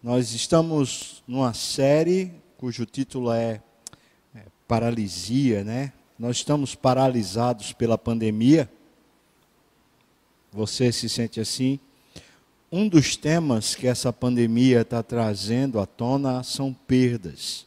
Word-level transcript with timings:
Nós 0.00 0.32
estamos 0.32 1.24
numa 1.26 1.52
série 1.52 2.32
cujo 2.56 2.86
título 2.86 3.32
é, 3.32 3.60
é, 4.32 4.42
Paralisia, 4.68 5.64
né? 5.64 5.92
Nós 6.16 6.36
estamos 6.36 6.76
paralisados 6.76 7.72
pela 7.72 7.98
pandemia. 7.98 8.70
Você 10.52 10.92
se 10.92 11.08
sente 11.08 11.40
assim? 11.40 11.80
Um 12.70 12.88
dos 12.88 13.16
temas 13.16 13.74
que 13.74 13.88
essa 13.88 14.12
pandemia 14.12 14.82
está 14.82 15.02
trazendo 15.02 15.80
à 15.80 15.86
tona 15.86 16.44
são 16.44 16.72
perdas. 16.72 17.66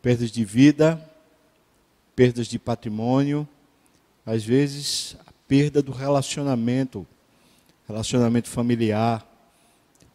Perdas 0.00 0.30
de 0.30 0.42
vida, 0.42 0.98
perdas 2.14 2.46
de 2.46 2.58
patrimônio, 2.58 3.46
às 4.24 4.42
vezes 4.42 5.18
a 5.26 5.32
perda 5.46 5.82
do 5.82 5.92
relacionamento, 5.92 7.06
relacionamento 7.86 8.48
familiar, 8.48 9.35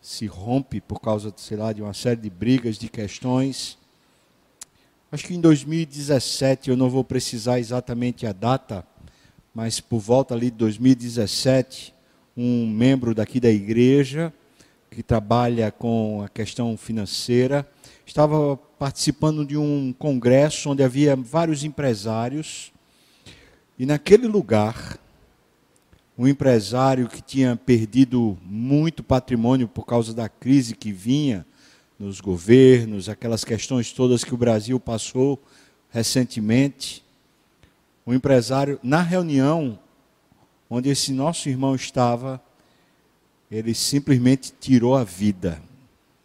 se 0.01 0.25
rompe 0.25 0.81
por 0.81 0.99
causa, 0.99 1.31
sei 1.37 1.57
lá, 1.57 1.71
de 1.71 1.81
uma 1.81 1.93
série 1.93 2.19
de 2.19 2.29
brigas, 2.29 2.77
de 2.77 2.89
questões. 2.89 3.77
Acho 5.11 5.27
que 5.27 5.35
em 5.35 5.39
2017, 5.39 6.71
eu 6.71 6.77
não 6.77 6.89
vou 6.89 7.03
precisar 7.03 7.59
exatamente 7.59 8.25
a 8.25 8.33
data, 8.33 8.83
mas 9.53 9.79
por 9.79 9.99
volta 9.99 10.33
ali 10.33 10.49
de 10.49 10.57
2017, 10.57 11.93
um 12.35 12.67
membro 12.67 13.13
daqui 13.13 13.39
da 13.39 13.49
igreja, 13.49 14.33
que 14.89 15.03
trabalha 15.03 15.71
com 15.71 16.23
a 16.23 16.29
questão 16.29 16.75
financeira, 16.75 17.69
estava 18.05 18.57
participando 18.57 19.45
de 19.45 19.55
um 19.55 19.93
congresso 19.97 20.69
onde 20.69 20.83
havia 20.83 21.15
vários 21.15 21.63
empresários, 21.63 22.71
e 23.77 23.85
naquele 23.85 24.27
lugar, 24.27 24.97
um 26.21 26.27
empresário 26.27 27.07
que 27.07 27.19
tinha 27.19 27.55
perdido 27.55 28.37
muito 28.43 29.01
patrimônio 29.01 29.67
por 29.67 29.87
causa 29.87 30.13
da 30.13 30.29
crise 30.29 30.75
que 30.75 30.91
vinha 30.91 31.43
nos 31.97 32.21
governos, 32.21 33.09
aquelas 33.09 33.43
questões 33.43 33.91
todas 33.91 34.23
que 34.23 34.31
o 34.31 34.37
Brasil 34.37 34.79
passou 34.79 35.41
recentemente. 35.89 37.03
Um 38.05 38.13
empresário, 38.13 38.79
na 38.83 39.01
reunião 39.01 39.79
onde 40.69 40.89
esse 40.89 41.11
nosso 41.11 41.49
irmão 41.49 41.73
estava, 41.73 42.39
ele 43.49 43.73
simplesmente 43.73 44.53
tirou 44.59 44.95
a 44.95 45.03
vida 45.03 45.59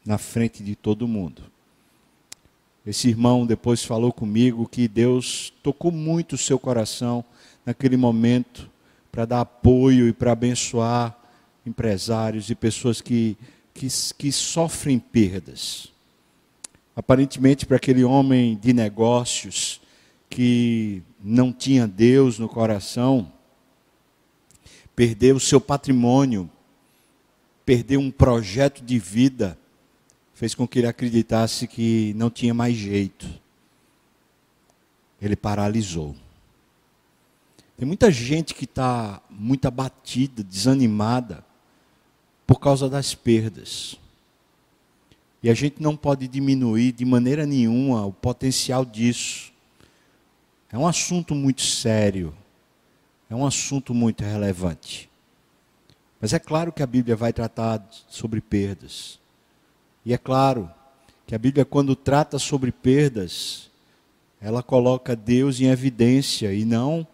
na 0.04 0.18
frente 0.18 0.62
de 0.62 0.76
todo 0.76 1.08
mundo. 1.08 1.42
Esse 2.86 3.08
irmão 3.08 3.46
depois 3.46 3.82
falou 3.82 4.12
comigo 4.12 4.68
que 4.68 4.88
Deus 4.88 5.54
tocou 5.62 5.90
muito 5.90 6.34
o 6.34 6.38
seu 6.38 6.58
coração 6.58 7.24
naquele 7.64 7.96
momento 7.96 8.75
para 9.16 9.24
dar 9.24 9.40
apoio 9.40 10.08
e 10.08 10.12
para 10.12 10.32
abençoar 10.32 11.18
empresários 11.64 12.50
e 12.50 12.54
pessoas 12.54 13.00
que, 13.00 13.34
que, 13.72 13.88
que 14.18 14.30
sofrem 14.30 14.98
perdas. 14.98 15.90
Aparentemente, 16.94 17.64
para 17.64 17.78
aquele 17.78 18.04
homem 18.04 18.58
de 18.58 18.74
negócios 18.74 19.80
que 20.28 21.02
não 21.24 21.50
tinha 21.50 21.86
Deus 21.86 22.38
no 22.38 22.46
coração, 22.46 23.32
perder 24.94 25.34
o 25.34 25.40
seu 25.40 25.62
patrimônio, 25.62 26.50
perder 27.64 27.96
um 27.96 28.10
projeto 28.10 28.84
de 28.84 28.98
vida, 28.98 29.56
fez 30.34 30.54
com 30.54 30.68
que 30.68 30.80
ele 30.80 30.88
acreditasse 30.88 31.66
que 31.66 32.12
não 32.18 32.28
tinha 32.28 32.52
mais 32.52 32.76
jeito. 32.76 33.26
Ele 35.22 35.36
paralisou. 35.36 36.14
Tem 37.76 37.86
muita 37.86 38.10
gente 38.10 38.54
que 38.54 38.64
está 38.64 39.20
muito 39.28 39.66
abatida, 39.66 40.42
desanimada, 40.42 41.44
por 42.46 42.58
causa 42.58 42.88
das 42.88 43.14
perdas. 43.14 43.96
E 45.42 45.50
a 45.50 45.54
gente 45.54 45.82
não 45.82 45.94
pode 45.94 46.26
diminuir 46.26 46.92
de 46.92 47.04
maneira 47.04 47.44
nenhuma 47.44 48.06
o 48.06 48.12
potencial 48.12 48.84
disso. 48.84 49.52
É 50.72 50.78
um 50.78 50.86
assunto 50.86 51.34
muito 51.34 51.60
sério, 51.62 52.34
é 53.28 53.34
um 53.34 53.44
assunto 53.44 53.92
muito 53.92 54.24
relevante. 54.24 55.10
Mas 56.18 56.32
é 56.32 56.38
claro 56.38 56.72
que 56.72 56.82
a 56.82 56.86
Bíblia 56.86 57.14
vai 57.14 57.32
tratar 57.32 57.86
sobre 58.08 58.40
perdas. 58.40 59.20
E 60.04 60.14
é 60.14 60.18
claro 60.18 60.70
que 61.26 61.34
a 61.34 61.38
Bíblia, 61.38 61.64
quando 61.64 61.94
trata 61.94 62.38
sobre 62.38 62.72
perdas, 62.72 63.70
ela 64.40 64.62
coloca 64.62 65.14
Deus 65.14 65.60
em 65.60 65.66
evidência 65.66 66.54
e 66.54 66.64
não 66.64 67.06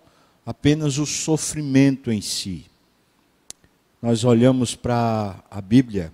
apenas 0.45 0.99
o 0.99 1.07
sofrimento 1.07 2.11
em 2.11 2.21
si. 2.21 2.67
Nós 4.01 4.25
olhamos 4.25 4.75
para 4.75 5.43
a 5.51 5.61
Bíblia 5.61 6.13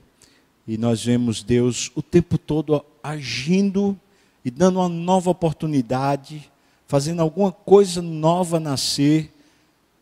e 0.66 0.76
nós 0.76 1.02
vemos 1.02 1.42
Deus 1.42 1.90
o 1.94 2.02
tempo 2.02 2.36
todo 2.36 2.84
agindo 3.02 3.98
e 4.44 4.50
dando 4.50 4.78
uma 4.78 4.88
nova 4.88 5.30
oportunidade, 5.30 6.50
fazendo 6.86 7.22
alguma 7.22 7.50
coisa 7.50 8.02
nova 8.02 8.60
nascer 8.60 9.32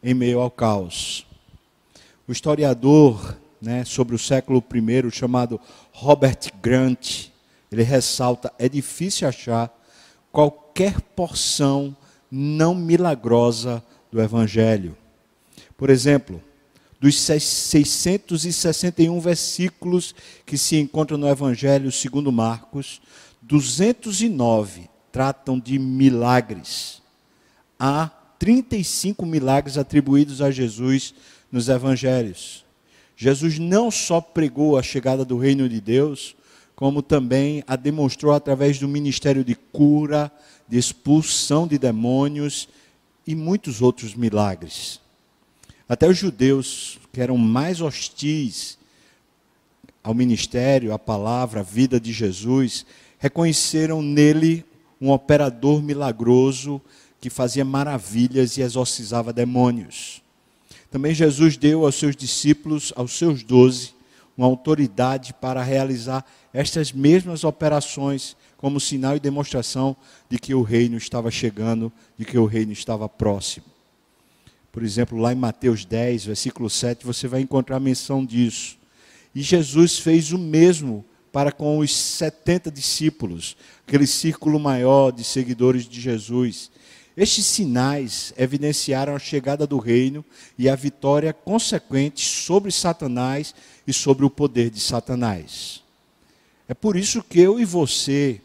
em 0.03 0.15
meio 0.15 0.41
ao 0.41 0.51
caos. 0.51 1.27
O 2.27 2.33
historiador 2.33 3.37
né, 3.61 3.85
sobre 3.85 4.15
o 4.15 4.19
século 4.19 4.63
I, 4.75 5.11
chamado 5.13 5.61
Robert 5.93 6.53
Grant, 6.61 7.29
ele 7.71 7.83
ressalta: 7.83 8.53
é 8.59 8.69
difícil 8.69 9.29
achar 9.29 9.73
qualquer 10.33 11.01
porção 11.01 11.97
não 12.31 12.75
milagrosa 12.75 13.83
do 14.17 14.23
Evangelho. 14.23 14.97
Por 15.77 15.91
exemplo, 15.91 16.43
dos 16.99 17.21
661 17.21 19.21
versículos 19.21 20.15
que 20.47 20.57
se 20.57 20.77
encontram 20.77 21.19
no 21.19 21.29
Evangelho 21.29 21.93
segundo 21.93 22.33
Marcos, 22.33 23.03
209 23.43 24.89
tratam 25.13 25.61
de 25.61 25.79
milagres. 25.79 27.03
Há 27.79 28.11
35 28.39 29.27
milagres 29.27 29.77
atribuídos 29.77 30.41
a 30.41 30.51
Jesus 30.51 31.15
nos 31.53 31.69
evangelhos. 31.69 32.65
Jesus 33.15 33.59
não 33.59 33.91
só 33.91 34.21
pregou 34.21 34.79
a 34.79 34.83
chegada 34.83 35.25
do 35.25 35.39
reino 35.39 35.69
de 35.69 35.81
Deus, 35.81 36.35
como 36.75 37.03
também 37.03 37.63
a 37.67 37.77
demonstrou 37.77 38.33
através 38.33 38.79
do 38.79 38.89
ministério 38.89 39.45
de 39.45 39.55
cura, 39.55 40.33
de 40.69 40.79
expulsão 40.79 41.67
de 41.67 41.79
demônios 41.79 42.69
e 43.27 43.35
muitos 43.35 43.83
outros 43.83 44.15
milagres. 44.15 45.01
Até 45.89 46.09
os 46.09 46.17
judeus, 46.17 46.99
que 47.13 47.21
eram 47.21 47.37
mais 47.37 47.81
hostis 47.81 48.79
ao 50.03 50.15
ministério, 50.15 50.93
à 50.93 50.99
palavra, 50.99 51.61
à 51.61 51.63
vida 51.63 51.99
de 51.99 52.13
Jesus, 52.13 52.87
reconheceram 53.19 54.03
nele 54.03 54.65
um 55.01 55.11
operador 55.11 55.83
milagroso 55.83 56.81
que 57.21 57.29
fazia 57.29 57.65
maravilhas 57.65 58.57
e 58.57 58.63
exorcizava 58.63 59.33
demônios. 59.33 60.23
Também 60.91 61.15
Jesus 61.15 61.57
deu 61.57 61.85
aos 61.85 61.97
seus 61.97 62.15
discípulos, 62.15 62.93
aos 62.95 63.19
seus 63.19 63.43
doze, 63.43 63.95
uma 64.37 64.47
autoridade 64.47 65.35
para 65.35 65.63
realizar 65.63 66.25
estas 66.53 66.93
mesmas 66.93 67.43
operações 67.43 68.37
como 68.67 68.81
sinal 68.81 69.15
e 69.15 69.21
demonstração 69.21 69.97
de 70.29 70.41
que 70.41 70.53
o 70.53 70.61
reino 70.61 70.97
estava 70.97 71.31
chegando, 71.31 71.93
de 72.19 72.25
que 72.25 72.37
o 72.37 72.47
reino 72.47 72.73
estava 72.73 73.09
próximo. 73.09 73.65
Por 74.73 74.83
exemplo, 74.83 75.17
lá 75.17 75.33
em 75.33 75.37
Mateus 75.37 75.85
10, 75.85 76.25
versículo 76.25 76.69
7, 76.69 77.07
você 77.07 77.29
vai 77.29 77.41
encontrar 77.41 77.79
menção 77.79 78.27
disso. 78.27 78.77
E 79.33 79.41
Jesus 79.41 80.01
fez 80.01 80.33
o 80.33 80.39
mesmo 80.39 81.05
para 81.33 81.53
com 81.53 81.79
os 81.79 81.95
70 81.95 82.69
discípulos, 82.73 83.57
aquele 83.87 84.05
círculo 84.05 84.59
maior 84.59 85.13
de 85.13 85.23
seguidores 85.23 85.89
de 85.89 86.01
Jesus. 86.01 86.69
Estes 87.17 87.47
sinais 87.47 88.35
evidenciaram 88.37 89.15
a 89.15 89.21
chegada 89.21 89.65
do 89.65 89.79
reino 89.79 90.25
e 90.59 90.69
a 90.69 90.75
vitória 90.75 91.33
consequente 91.33 92.21
sobre 92.25 92.73
Satanás 92.73 93.55
e 93.87 93.93
sobre 93.93 94.25
o 94.25 94.31
poder 94.31 94.71
de 94.71 94.81
Satanás. 94.81 95.87
É 96.69 96.75
por 96.75 96.97
isso 96.97 97.23
que 97.23 97.39
eu 97.39 97.61
e 97.61 97.65
você 97.65 98.41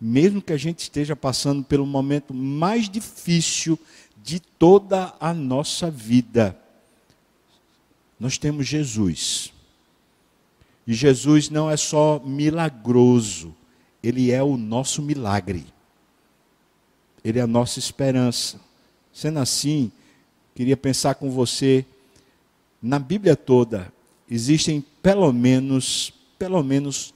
mesmo 0.00 0.42
que 0.42 0.52
a 0.52 0.56
gente 0.56 0.80
esteja 0.80 1.16
passando 1.16 1.64
pelo 1.64 1.86
momento 1.86 2.34
mais 2.34 2.88
difícil 2.88 3.78
de 4.22 4.40
toda 4.40 5.14
a 5.18 5.32
nossa 5.32 5.90
vida, 5.90 6.56
nós 8.18 8.38
temos 8.38 8.66
Jesus. 8.66 9.52
E 10.86 10.94
Jesus 10.94 11.48
não 11.48 11.70
é 11.70 11.76
só 11.76 12.20
milagroso, 12.24 13.54
ele 14.02 14.30
é 14.30 14.42
o 14.42 14.56
nosso 14.56 15.02
milagre. 15.02 15.66
Ele 17.24 17.40
é 17.40 17.42
a 17.42 17.46
nossa 17.46 17.78
esperança. 17.78 18.60
Sendo 19.12 19.40
assim, 19.40 19.90
queria 20.54 20.76
pensar 20.76 21.16
com 21.16 21.30
você, 21.30 21.84
na 22.80 22.98
Bíblia 22.98 23.34
toda 23.34 23.92
existem 24.30 24.84
pelo 25.02 25.32
menos, 25.32 26.12
pelo 26.38 26.62
menos 26.62 27.14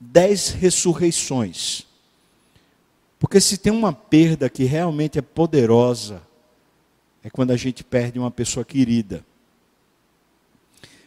dez 0.00 0.50
ressurreições 0.50 1.85
porque 3.18 3.40
se 3.40 3.56
tem 3.56 3.72
uma 3.72 3.92
perda 3.92 4.48
que 4.50 4.64
realmente 4.64 5.18
é 5.18 5.22
poderosa, 5.22 6.22
é 7.22 7.30
quando 7.30 7.50
a 7.50 7.56
gente 7.56 7.82
perde 7.82 8.18
uma 8.18 8.30
pessoa 8.30 8.64
querida. 8.64 9.24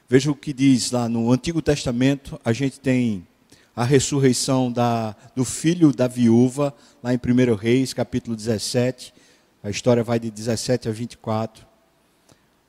Veja 0.08 0.32
o 0.32 0.36
que 0.36 0.52
diz 0.52 0.92
lá 0.92 1.08
no 1.08 1.32
Antigo 1.32 1.62
Testamento, 1.62 2.40
a 2.44 2.52
gente 2.52 2.80
tem 2.80 3.28
a 3.76 3.84
ressurreição 3.84 4.72
da, 4.72 5.16
do 5.36 5.46
filho 5.46 5.94
da 5.94 6.08
viúva, 6.08 6.76
lá 7.02 7.14
em 7.14 7.18
1 7.18 7.56
Reis, 7.56 7.94
capítulo 7.94 8.36
17. 8.36 9.14
A 9.64 9.70
história 9.70 10.04
vai 10.04 10.20
de 10.20 10.32
17 10.32 10.90
a 10.90 10.92
24. 10.92 11.69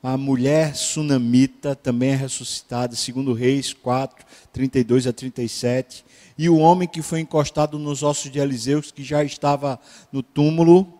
A 0.03 0.17
mulher 0.17 0.75
sunamita 0.75 1.75
também 1.75 2.09
é 2.09 2.15
ressuscitada, 2.15 2.95
segundo 2.95 3.33
Reis 3.33 3.71
4, 3.71 4.25
32 4.51 5.05
a 5.05 5.13
37. 5.13 6.03
E 6.35 6.49
o 6.49 6.57
homem 6.57 6.87
que 6.87 7.03
foi 7.03 7.19
encostado 7.19 7.77
nos 7.77 8.01
ossos 8.01 8.31
de 8.31 8.39
Eliseu, 8.39 8.81
que 8.81 9.03
já 9.03 9.23
estava 9.23 9.79
no 10.11 10.23
túmulo, 10.23 10.91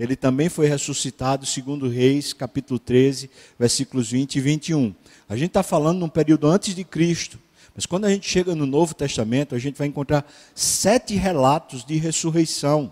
ele 0.00 0.16
também 0.16 0.48
foi 0.48 0.66
ressuscitado, 0.68 1.44
segundo 1.44 1.86
Reis, 1.86 2.32
capítulo 2.32 2.78
13, 2.78 3.30
versículos 3.58 4.10
20 4.10 4.36
e 4.36 4.40
21. 4.40 4.94
A 5.28 5.36
gente 5.36 5.48
está 5.48 5.62
falando 5.62 5.98
num 5.98 6.08
período 6.08 6.46
antes 6.46 6.74
de 6.74 6.82
Cristo. 6.82 7.38
Mas 7.74 7.84
quando 7.84 8.06
a 8.06 8.10
gente 8.10 8.26
chega 8.26 8.54
no 8.54 8.64
Novo 8.64 8.94
Testamento, 8.94 9.54
a 9.54 9.58
gente 9.58 9.76
vai 9.76 9.86
encontrar 9.86 10.26
sete 10.54 11.14
relatos 11.14 11.84
de 11.84 11.96
ressurreição. 11.96 12.90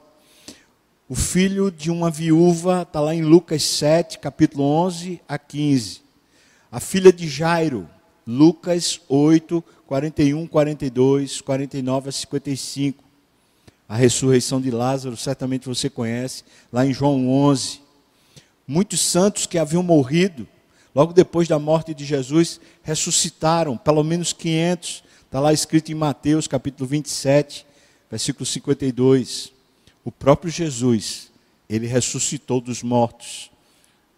O 1.07 1.15
filho 1.15 1.71
de 1.71 1.91
uma 1.91 2.11
viúva 2.11 2.81
está 2.81 2.99
lá 2.99 3.15
em 3.15 3.21
Lucas 3.21 3.63
7, 3.63 4.19
capítulo 4.19 4.65
11 4.65 5.21
a 5.29 5.39
15. 5.39 6.01
A 6.73 6.81
filha 6.81 7.13
de 7.13 7.29
Jairo, 7.29 7.87
Lucas 8.27 8.99
8, 9.07 9.63
41, 9.87 10.47
42, 10.47 11.43
49 11.43 12.09
a 12.09 12.13
55. 12.13 13.05
A 13.87 13.97
ressurreição 13.97 14.63
de 14.63 14.71
Lázaro, 14.71 15.15
certamente 15.15 15.69
você 15.69 15.91
conhece, 15.91 16.43
lá 16.73 16.87
em 16.87 16.95
João 16.95 17.29
11. 17.29 17.83
Muitos 18.67 19.01
santos 19.01 19.45
que 19.45 19.59
haviam 19.59 19.83
morrido 19.83 20.49
logo 20.95 21.13
depois 21.13 21.47
da 21.47 21.59
morte 21.59 21.93
de 21.93 22.07
Jesus, 22.07 22.59
ressuscitaram, 22.83 23.77
pelo 23.77 24.03
menos 24.03 24.33
500. 24.33 25.05
Está 25.27 25.39
lá 25.39 25.53
escrito 25.53 25.93
em 25.93 25.95
Mateus 25.95 26.47
capítulo 26.47 26.89
27, 26.89 27.67
versículo 28.11 28.47
52. 28.47 29.54
O 30.05 30.13
próprio 30.13 30.53
Jesus, 30.53 31.33
ele 31.69 31.87
ressuscitou 31.87 32.61
dos 32.61 32.83
mortos. 32.83 33.51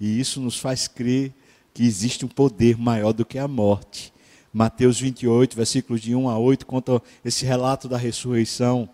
E 0.01 0.19
isso 0.19 0.41
nos 0.41 0.59
faz 0.59 0.89
crer 0.89 1.33
que 1.73 1.85
existe 1.85 2.25
um 2.25 2.29
poder 2.29 2.77
maior 2.77 3.13
do 3.13 3.25
que 3.25 3.39
a 3.39 3.47
morte. 3.47 4.13
Mateus 4.53 4.99
28, 4.99 5.55
versículos 5.55 6.01
de 6.01 6.15
1 6.15 6.29
a 6.29 6.39
8, 6.39 6.67
conta 6.67 7.03
esse 7.25 7.45
relato 7.45 7.89
da 7.89 7.97
ressurreição. 7.97 8.89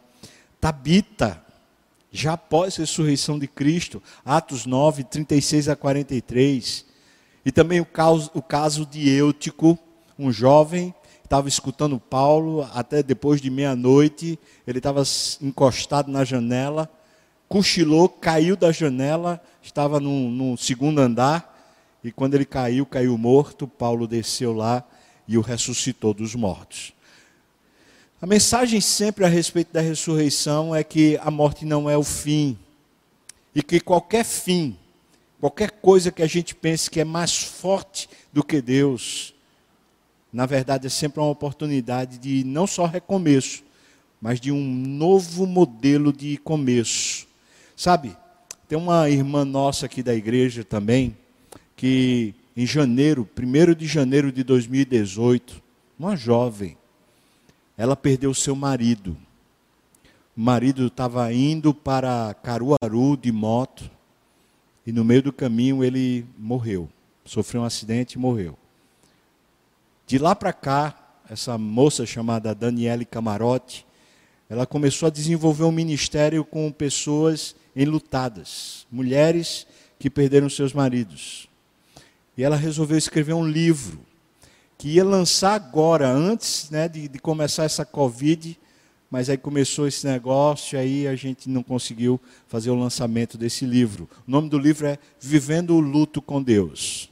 Tabita, 0.60 1.42
já 2.10 2.34
após 2.34 2.74
a 2.74 2.82
ressurreição 2.82 3.38
de 3.38 3.46
Cristo, 3.46 4.02
Atos 4.24 4.66
9, 4.66 5.04
36 5.04 5.68
a 5.68 5.76
43. 5.76 6.84
E 7.44 7.50
também 7.50 7.80
o 7.80 7.86
caso, 7.86 8.30
o 8.34 8.42
caso 8.42 8.84
de 8.84 9.08
Eutico, 9.08 9.78
um 10.18 10.30
jovem, 10.30 10.94
estava 11.32 11.48
escutando 11.48 11.98
Paulo 11.98 12.68
até 12.74 13.02
depois 13.02 13.40
de 13.40 13.48
meia-noite, 13.48 14.38
ele 14.66 14.76
estava 14.76 15.02
encostado 15.40 16.12
na 16.12 16.26
janela, 16.26 16.90
cochilou, 17.48 18.06
caiu 18.06 18.54
da 18.54 18.70
janela, 18.70 19.42
estava 19.62 19.98
no, 19.98 20.30
no 20.30 20.58
segundo 20.58 21.00
andar, 21.00 21.50
e 22.04 22.12
quando 22.12 22.34
ele 22.34 22.44
caiu, 22.44 22.84
caiu 22.84 23.16
morto, 23.16 23.66
Paulo 23.66 24.06
desceu 24.06 24.52
lá 24.52 24.84
e 25.26 25.38
o 25.38 25.40
ressuscitou 25.40 26.12
dos 26.12 26.34
mortos. 26.34 26.92
A 28.20 28.26
mensagem 28.26 28.82
sempre 28.82 29.24
a 29.24 29.28
respeito 29.28 29.72
da 29.72 29.80
ressurreição 29.80 30.76
é 30.76 30.84
que 30.84 31.18
a 31.22 31.30
morte 31.30 31.64
não 31.64 31.88
é 31.88 31.96
o 31.96 32.04
fim, 32.04 32.58
e 33.54 33.62
que 33.62 33.80
qualquer 33.80 34.24
fim 34.24 34.76
Qualquer 35.42 35.72
coisa 35.72 36.12
que 36.12 36.22
a 36.22 36.26
gente 36.28 36.54
pense 36.54 36.88
que 36.88 37.00
é 37.00 37.04
mais 37.04 37.36
forte 37.36 38.08
do 38.32 38.44
que 38.44 38.62
Deus, 38.62 39.34
na 40.32 40.46
verdade 40.46 40.86
é 40.86 40.90
sempre 40.90 41.20
uma 41.20 41.28
oportunidade 41.28 42.18
de 42.18 42.42
não 42.44 42.66
só 42.66 42.86
recomeço, 42.86 43.62
mas 44.20 44.40
de 44.40 44.50
um 44.50 44.64
novo 44.64 45.46
modelo 45.46 46.12
de 46.12 46.36
começo. 46.38 47.26
Sabe, 47.76 48.16
tem 48.68 48.78
uma 48.78 49.10
irmã 49.10 49.44
nossa 49.44 49.86
aqui 49.86 50.02
da 50.02 50.14
igreja 50.14 50.64
também, 50.64 51.16
que 51.76 52.34
em 52.56 52.66
janeiro, 52.66 53.28
1 53.36 53.74
de 53.74 53.86
janeiro 53.86 54.30
de 54.30 54.42
2018, 54.42 55.62
uma 55.98 56.16
jovem, 56.16 56.76
ela 57.76 57.96
perdeu 57.96 58.32
seu 58.32 58.54
marido. 58.54 59.16
O 60.36 60.40
marido 60.40 60.86
estava 60.86 61.32
indo 61.32 61.74
para 61.74 62.34
Caruaru 62.42 63.16
de 63.16 63.32
moto 63.32 63.90
e 64.86 64.92
no 64.92 65.04
meio 65.04 65.22
do 65.22 65.32
caminho 65.32 65.82
ele 65.84 66.24
morreu. 66.38 66.88
Sofreu 67.24 67.62
um 67.62 67.64
acidente 67.64 68.14
e 68.14 68.18
morreu. 68.18 68.56
De 70.12 70.18
lá 70.18 70.36
para 70.36 70.52
cá, 70.52 70.94
essa 71.26 71.56
moça 71.56 72.04
chamada 72.04 72.54
Daniele 72.54 73.02
Camarote, 73.02 73.86
ela 74.46 74.66
começou 74.66 75.06
a 75.06 75.10
desenvolver 75.10 75.64
um 75.64 75.72
ministério 75.72 76.44
com 76.44 76.70
pessoas 76.70 77.56
enlutadas, 77.74 78.86
mulheres 78.92 79.66
que 79.98 80.10
perderam 80.10 80.50
seus 80.50 80.74
maridos. 80.74 81.48
E 82.36 82.44
ela 82.44 82.56
resolveu 82.56 82.98
escrever 82.98 83.32
um 83.32 83.48
livro 83.48 84.00
que 84.76 84.90
ia 84.90 85.02
lançar 85.02 85.54
agora, 85.54 86.10
antes 86.10 86.68
né, 86.68 86.90
de, 86.90 87.08
de 87.08 87.18
começar 87.18 87.64
essa 87.64 87.86
Covid, 87.86 88.60
mas 89.10 89.30
aí 89.30 89.38
começou 89.38 89.88
esse 89.88 90.06
negócio, 90.06 90.78
aí 90.78 91.08
a 91.08 91.16
gente 91.16 91.48
não 91.48 91.62
conseguiu 91.62 92.20
fazer 92.46 92.68
o 92.68 92.78
lançamento 92.78 93.38
desse 93.38 93.64
livro. 93.64 94.06
O 94.28 94.30
nome 94.30 94.50
do 94.50 94.58
livro 94.58 94.86
é 94.86 94.98
Vivendo 95.18 95.74
o 95.74 95.80
Luto 95.80 96.20
com 96.20 96.42
Deus. 96.42 97.10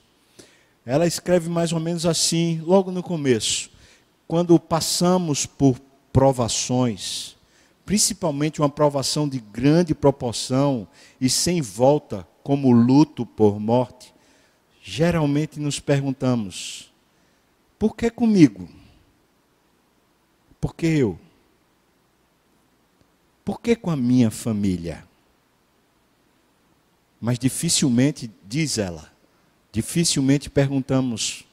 Ela 0.90 1.06
escreve 1.06 1.48
mais 1.48 1.72
ou 1.72 1.78
menos 1.78 2.04
assim, 2.04 2.60
logo 2.62 2.90
no 2.90 3.00
começo. 3.00 3.70
Quando 4.26 4.58
passamos 4.58 5.46
por 5.46 5.78
provações, 6.12 7.36
principalmente 7.86 8.60
uma 8.60 8.68
provação 8.68 9.28
de 9.28 9.38
grande 9.38 9.94
proporção 9.94 10.88
e 11.20 11.30
sem 11.30 11.62
volta, 11.62 12.26
como 12.42 12.72
luto 12.72 13.24
por 13.24 13.60
morte, 13.60 14.12
geralmente 14.82 15.60
nos 15.60 15.78
perguntamos: 15.78 16.92
por 17.78 17.94
que 17.94 18.10
comigo? 18.10 18.68
Por 20.60 20.74
que 20.74 20.86
eu? 20.86 21.16
Por 23.44 23.60
que 23.60 23.76
com 23.76 23.92
a 23.92 23.96
minha 23.96 24.28
família? 24.28 25.04
Mas 27.20 27.38
dificilmente, 27.38 28.28
diz 28.44 28.76
ela, 28.76 29.09
dificilmente 29.72 30.50
perguntamos: 30.50 31.44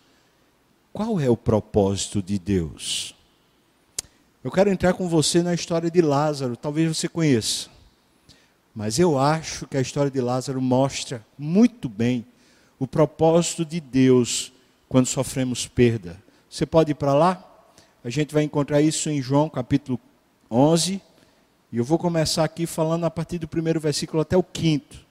qual 0.92 1.20
é 1.20 1.30
o 1.30 1.38
propósito 1.38 2.22
de 2.22 2.40
Deus? 2.40 3.16
Eu 4.44 4.52
quero 4.52 4.70
entrar 4.70 4.94
com 4.94 5.10
você 5.10 5.44
na 5.44 5.54
história 5.54 5.92
de 5.92 6.02
Lázaro, 6.02 6.56
talvez 6.56 6.96
você 6.96 7.08
conheça. 7.08 7.70
Mas 8.74 9.00
eu 9.00 9.18
acho 9.18 9.68
que 9.68 9.76
a 9.76 9.82
história 9.82 10.10
de 10.10 10.22
Lázaro 10.22 10.62
mostra 10.62 11.26
muito 11.38 11.90
bem 11.90 12.26
o 12.80 12.88
propósito 12.88 13.66
de 13.66 13.80
Deus 13.80 14.54
quando 14.88 15.08
sofremos 15.08 15.68
perda. 15.68 16.22
Você 16.50 16.66
pode 16.66 16.92
ir 16.92 16.96
para 16.96 17.14
lá? 17.14 17.44
A 18.04 18.10
gente 18.10 18.34
vai 18.34 18.44
encontrar 18.44 18.82
isso 18.82 19.10
em 19.10 19.22
João 19.22 19.50
capítulo 19.50 20.00
11, 20.50 21.02
e 21.72 21.78
eu 21.78 21.84
vou 21.84 21.98
começar 21.98 22.44
aqui 22.44 22.66
falando 22.66 23.04
a 23.06 23.12
partir 23.12 23.38
do 23.38 23.48
primeiro 23.48 23.80
versículo 23.80 24.22
até 24.22 24.38
o 24.38 24.44
quinto. 24.44 25.06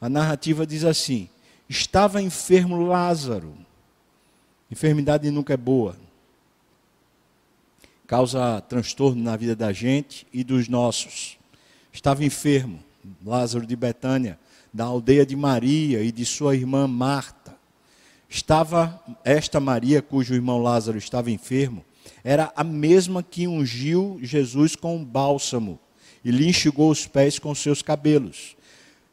A 0.00 0.08
narrativa 0.08 0.66
diz 0.66 0.84
assim: 0.84 1.28
Estava 1.68 2.22
enfermo 2.22 2.86
Lázaro. 2.86 3.54
Enfermidade 4.70 5.30
nunca 5.30 5.54
é 5.54 5.56
boa. 5.56 5.96
Causa 8.06 8.60
transtorno 8.62 9.22
na 9.22 9.36
vida 9.36 9.54
da 9.54 9.72
gente 9.72 10.26
e 10.32 10.42
dos 10.42 10.66
nossos. 10.68 11.36
Estava 11.92 12.24
enfermo, 12.24 12.82
Lázaro 13.24 13.66
de 13.66 13.76
Betânia, 13.76 14.38
da 14.72 14.84
aldeia 14.84 15.26
de 15.26 15.36
Maria 15.36 16.02
e 16.02 16.10
de 16.10 16.24
sua 16.24 16.54
irmã 16.54 16.86
Marta. 16.86 17.56
Estava 18.28 19.02
esta 19.24 19.60
Maria, 19.60 20.00
cujo 20.00 20.34
irmão 20.34 20.62
Lázaro 20.62 20.96
estava 20.96 21.30
enfermo, 21.30 21.84
era 22.24 22.52
a 22.56 22.64
mesma 22.64 23.22
que 23.22 23.46
ungiu 23.46 24.18
Jesus 24.22 24.74
com 24.76 24.96
um 24.96 25.04
bálsamo 25.04 25.78
e 26.24 26.30
lhe 26.30 26.48
enxugou 26.48 26.90
os 26.90 27.06
pés 27.06 27.38
com 27.38 27.54
seus 27.54 27.82
cabelos. 27.82 28.56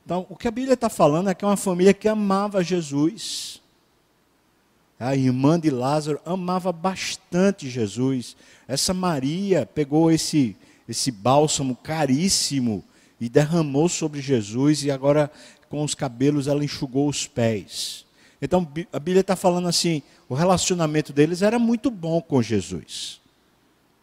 Então, 0.05 0.27
o 0.29 0.35
que 0.35 0.47
a 0.47 0.51
Bíblia 0.51 0.75
está 0.75 0.87
falando 0.87 1.29
é 1.29 1.33
que 1.33 1.43
é 1.43 1.47
uma 1.47 1.57
família 1.57 1.93
que 1.93 2.07
amava 2.07 2.63
Jesus. 2.63 3.59
A 4.99 5.15
irmã 5.15 5.59
de 5.59 5.71
Lázaro 5.71 6.19
amava 6.23 6.71
bastante 6.71 7.67
Jesus. 7.69 8.37
Essa 8.67 8.93
Maria 8.93 9.65
pegou 9.65 10.11
esse, 10.11 10.55
esse 10.87 11.11
bálsamo 11.11 11.75
caríssimo 11.75 12.83
e 13.19 13.27
derramou 13.27 13.89
sobre 13.89 14.21
Jesus, 14.21 14.83
e 14.83 14.91
agora 14.91 15.31
com 15.69 15.83
os 15.83 15.95
cabelos 15.95 16.47
ela 16.47 16.63
enxugou 16.63 17.09
os 17.09 17.25
pés. 17.25 18.05
Então 18.39 18.67
a 18.93 18.99
Bíblia 18.99 19.21
está 19.21 19.35
falando 19.35 19.67
assim: 19.67 20.03
o 20.29 20.35
relacionamento 20.35 21.11
deles 21.11 21.41
era 21.41 21.57
muito 21.57 21.89
bom 21.89 22.21
com 22.21 22.41
Jesus. 22.43 23.19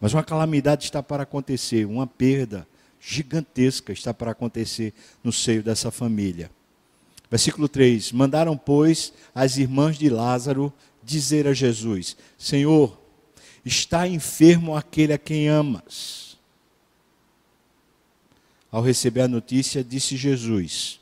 Mas 0.00 0.12
uma 0.12 0.24
calamidade 0.24 0.84
está 0.84 1.00
para 1.00 1.22
acontecer, 1.22 1.86
uma 1.86 2.08
perda, 2.08 2.66
gigantesca 3.04 3.92
está 3.92 4.14
para 4.14 4.30
acontecer 4.30 4.94
no 5.24 5.32
seio 5.32 5.62
dessa 5.62 5.90
família. 5.90 6.50
Versículo 7.28 7.68
3: 7.68 8.12
Mandaram, 8.12 8.56
pois, 8.56 9.12
as 9.34 9.56
irmãs 9.56 9.98
de 9.98 10.08
Lázaro 10.08 10.72
dizer 11.02 11.48
a 11.48 11.52
Jesus: 11.52 12.16
Senhor, 12.38 12.96
está 13.64 14.06
enfermo 14.06 14.76
aquele 14.76 15.12
a 15.12 15.18
quem 15.18 15.48
amas. 15.48 16.36
Ao 18.70 18.80
receber 18.80 19.22
a 19.22 19.28
notícia, 19.28 19.82
disse 19.82 20.16
Jesus. 20.16 21.00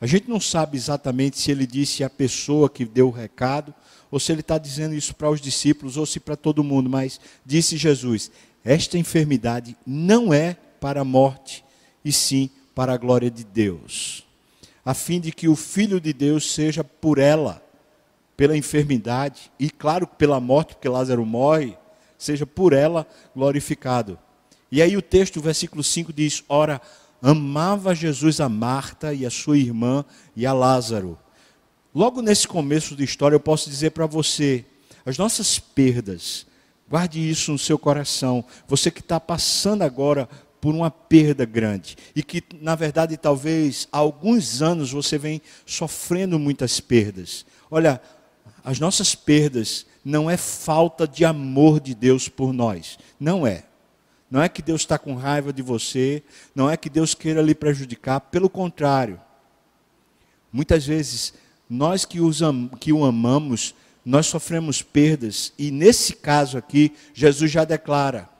A 0.00 0.06
gente 0.06 0.28
não 0.28 0.40
sabe 0.40 0.76
exatamente 0.76 1.38
se 1.38 1.52
ele 1.52 1.64
disse 1.64 2.02
à 2.02 2.10
pessoa 2.10 2.68
que 2.68 2.84
deu 2.84 3.06
o 3.06 3.12
recado, 3.12 3.72
ou 4.10 4.18
se 4.18 4.32
ele 4.32 4.40
está 4.40 4.58
dizendo 4.58 4.94
isso 4.94 5.14
para 5.14 5.30
os 5.30 5.40
discípulos, 5.40 5.96
ou 5.96 6.04
se 6.04 6.18
para 6.18 6.34
todo 6.34 6.64
mundo, 6.64 6.90
mas 6.90 7.20
disse 7.46 7.76
Jesus: 7.76 8.30
Esta 8.64 8.98
enfermidade 8.98 9.76
não 9.86 10.34
é 10.34 10.56
para 10.82 11.02
a 11.02 11.04
morte, 11.04 11.64
e 12.04 12.10
sim 12.12 12.50
para 12.74 12.92
a 12.92 12.96
glória 12.96 13.30
de 13.30 13.44
Deus, 13.44 14.26
a 14.84 14.92
fim 14.92 15.20
de 15.20 15.30
que 15.30 15.48
o 15.48 15.54
Filho 15.54 16.00
de 16.00 16.12
Deus 16.12 16.52
seja 16.52 16.82
por 16.82 17.18
ela, 17.18 17.62
pela 18.36 18.56
enfermidade, 18.56 19.52
e 19.60 19.70
claro 19.70 20.08
pela 20.08 20.40
morte, 20.40 20.74
porque 20.74 20.88
Lázaro 20.88 21.24
morre, 21.24 21.78
seja 22.18 22.44
por 22.44 22.72
ela 22.72 23.06
glorificado. 23.32 24.18
E 24.72 24.82
aí 24.82 24.96
o 24.96 25.02
texto, 25.02 25.36
o 25.36 25.40
versículo 25.40 25.84
5 25.84 26.12
diz: 26.12 26.42
Ora, 26.48 26.80
amava 27.22 27.94
Jesus 27.94 28.40
a 28.40 28.48
Marta 28.48 29.14
e 29.14 29.24
a 29.24 29.30
sua 29.30 29.56
irmã 29.56 30.04
e 30.34 30.44
a 30.44 30.52
Lázaro. 30.52 31.16
Logo 31.94 32.20
nesse 32.20 32.48
começo 32.48 32.96
de 32.96 33.04
história, 33.04 33.36
eu 33.36 33.40
posso 33.40 33.70
dizer 33.70 33.90
para 33.90 34.06
você: 34.06 34.64
as 35.06 35.16
nossas 35.16 35.60
perdas, 35.60 36.44
guarde 36.90 37.20
isso 37.20 37.52
no 37.52 37.58
seu 37.58 37.78
coração. 37.78 38.44
Você 38.66 38.90
que 38.90 39.00
está 39.00 39.20
passando 39.20 39.82
agora 39.82 40.28
por 40.62 40.76
uma 40.76 40.92
perda 40.92 41.44
grande 41.44 41.96
e 42.14 42.22
que, 42.22 42.40
na 42.60 42.76
verdade, 42.76 43.16
talvez 43.16 43.88
há 43.90 43.98
alguns 43.98 44.62
anos 44.62 44.92
você 44.92 45.18
vem 45.18 45.42
sofrendo 45.66 46.38
muitas 46.38 46.78
perdas. 46.78 47.44
Olha, 47.68 48.00
as 48.62 48.78
nossas 48.78 49.12
perdas 49.12 49.84
não 50.04 50.30
é 50.30 50.36
falta 50.36 51.06
de 51.06 51.24
amor 51.24 51.80
de 51.80 51.96
Deus 51.96 52.28
por 52.28 52.52
nós. 52.52 52.96
Não 53.18 53.44
é. 53.44 53.64
Não 54.30 54.40
é 54.40 54.48
que 54.48 54.62
Deus 54.62 54.82
está 54.82 54.96
com 54.96 55.16
raiva 55.16 55.52
de 55.52 55.62
você, 55.62 56.22
não 56.54 56.70
é 56.70 56.76
que 56.76 56.88
Deus 56.88 57.12
queira 57.12 57.42
lhe 57.42 57.56
prejudicar, 57.56 58.20
pelo 58.20 58.48
contrário. 58.48 59.20
Muitas 60.52 60.86
vezes, 60.86 61.34
nós 61.68 62.04
que, 62.04 62.18
am 62.40 62.68
que 62.78 62.92
o 62.92 63.04
amamos, 63.04 63.74
nós 64.04 64.26
sofremos 64.26 64.80
perdas, 64.80 65.52
e 65.58 65.72
nesse 65.72 66.14
caso 66.14 66.56
aqui, 66.56 66.92
Jesus 67.12 67.50
já 67.50 67.64
declara: 67.64 68.31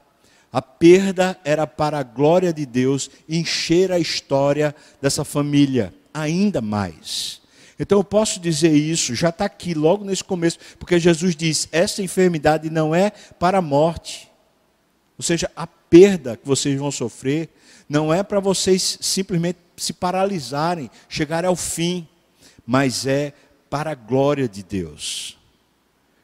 a 0.53 0.61
perda 0.61 1.39
era 1.45 1.67
para 1.67 1.99
a 1.99 2.03
glória 2.03 2.53
de 2.53 2.67
Deus 2.67 3.11
encher 3.27 3.91
a 3.91 3.99
história 3.99 4.75
dessa 5.01 5.25
família 5.25 5.95
ainda 6.13 6.61
mais. 6.61 7.41
Então 7.79 7.99
eu 7.99 8.05
posso 8.05 8.39
dizer 8.39 8.73
isso, 8.73 9.15
já 9.15 9.31
está 9.31 9.47
aqui 9.47 9.73
logo 9.73 10.05
nesse 10.05 10.23
começo, 10.23 10.59
porque 10.79 11.01
Jesus 11.01 11.35
diz: 11.35 11.69
essa 11.73 12.03
enfermidade 12.03 12.69
não 12.69 12.95
é 12.95 13.11
para 13.39 13.59
a 13.59 13.63
morte. 13.63 14.31
Ou 15.17 15.25
seja, 15.25 15.51
a 15.57 15.67
perda 15.67 16.37
que 16.37 16.47
vocês 16.47 16.79
vão 16.79 16.91
sofrer 16.91 17.49
não 17.89 18.13
é 18.13 18.23
para 18.23 18.41
vocês 18.41 18.99
simplesmente 19.01 19.59
se 19.77 19.93
paralisarem, 19.93 20.91
chegarem 21.09 21.49
ao 21.49 21.57
fim, 21.57 22.07
mas 22.67 23.07
é 23.07 23.33
para 23.71 23.93
a 23.93 23.95
glória 23.95 24.49
de 24.49 24.63
Deus. 24.63 25.39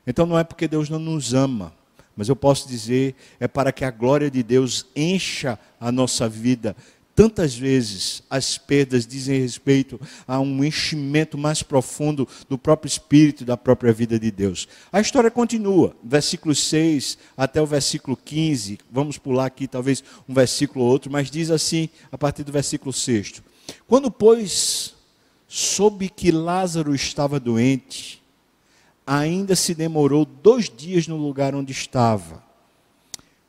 Então 0.07 0.27
não 0.27 0.39
é 0.39 0.45
porque 0.45 0.69
Deus 0.69 0.89
não 0.89 0.99
nos 0.99 1.33
ama, 1.35 1.73
mas 2.19 2.29
eu 2.29 2.35
posso 2.35 2.67
dizer, 2.67 3.15
é 3.39 3.47
para 3.47 3.71
que 3.71 3.85
a 3.85 3.93
glória 3.93 4.29
de 4.29 4.43
Deus 4.43 4.87
encha 4.97 5.57
a 5.81 5.93
nossa 5.93 6.29
vida. 6.29 6.75
Tantas 7.15 7.55
vezes 7.55 8.25
as 8.29 8.59
perdas 8.59 9.07
dizem 9.07 9.41
respeito 9.41 10.01
a 10.27 10.41
um 10.41 10.65
enchimento 10.65 11.39
mais 11.39 11.63
profundo 11.63 12.27
do 12.49 12.59
próprio 12.59 12.89
espírito 12.89 13.45
da 13.45 13.57
própria 13.57 13.93
vida 13.93 14.19
de 14.19 14.33
Deus. 14.33 14.67
A 14.93 15.01
história 15.01 15.31
continua, 15.31 15.95
versículo 16.03 16.57
6 16.57 17.19
até 17.37 17.63
o 17.63 17.67
versículo 17.67 18.17
15. 18.17 18.81
Vamos 18.91 19.17
pular 19.17 19.47
aqui 19.47 19.69
talvez 19.69 20.03
um 20.29 20.35
versículo 20.35 20.85
ou 20.85 20.91
outro, 20.91 21.13
mas 21.13 21.31
diz 21.31 21.53
assim, 21.53 21.89
a 22.11 22.19
partir 22.19 22.43
do 22.43 22.51
versículo 22.51 22.93
6. 22.93 23.43
Quando, 23.87 24.11
pois, 24.11 24.93
soube 25.47 26.09
que 26.09 26.33
Lázaro 26.33 26.93
estava 26.97 27.39
doente, 27.39 28.21
ainda 29.09 29.57
se 29.57 29.75
demorou 29.75 30.27
dois 30.27 30.69
dias 30.69 31.09
no 31.09 31.17
lugar 31.17 31.55
onde 31.55 31.73
estava. 31.73 32.43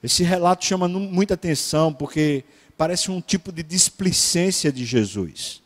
Esse 0.01 0.23
relato 0.23 0.63
chama 0.63 0.87
muita 0.87 1.33
atenção 1.33 1.93
porque 1.93 2.45
parece 2.77 3.11
um 3.11 3.19
tipo 3.19 3.51
de 3.51 3.61
displicência 3.61 4.71
de 4.71 4.85
Jesus. 4.85 5.61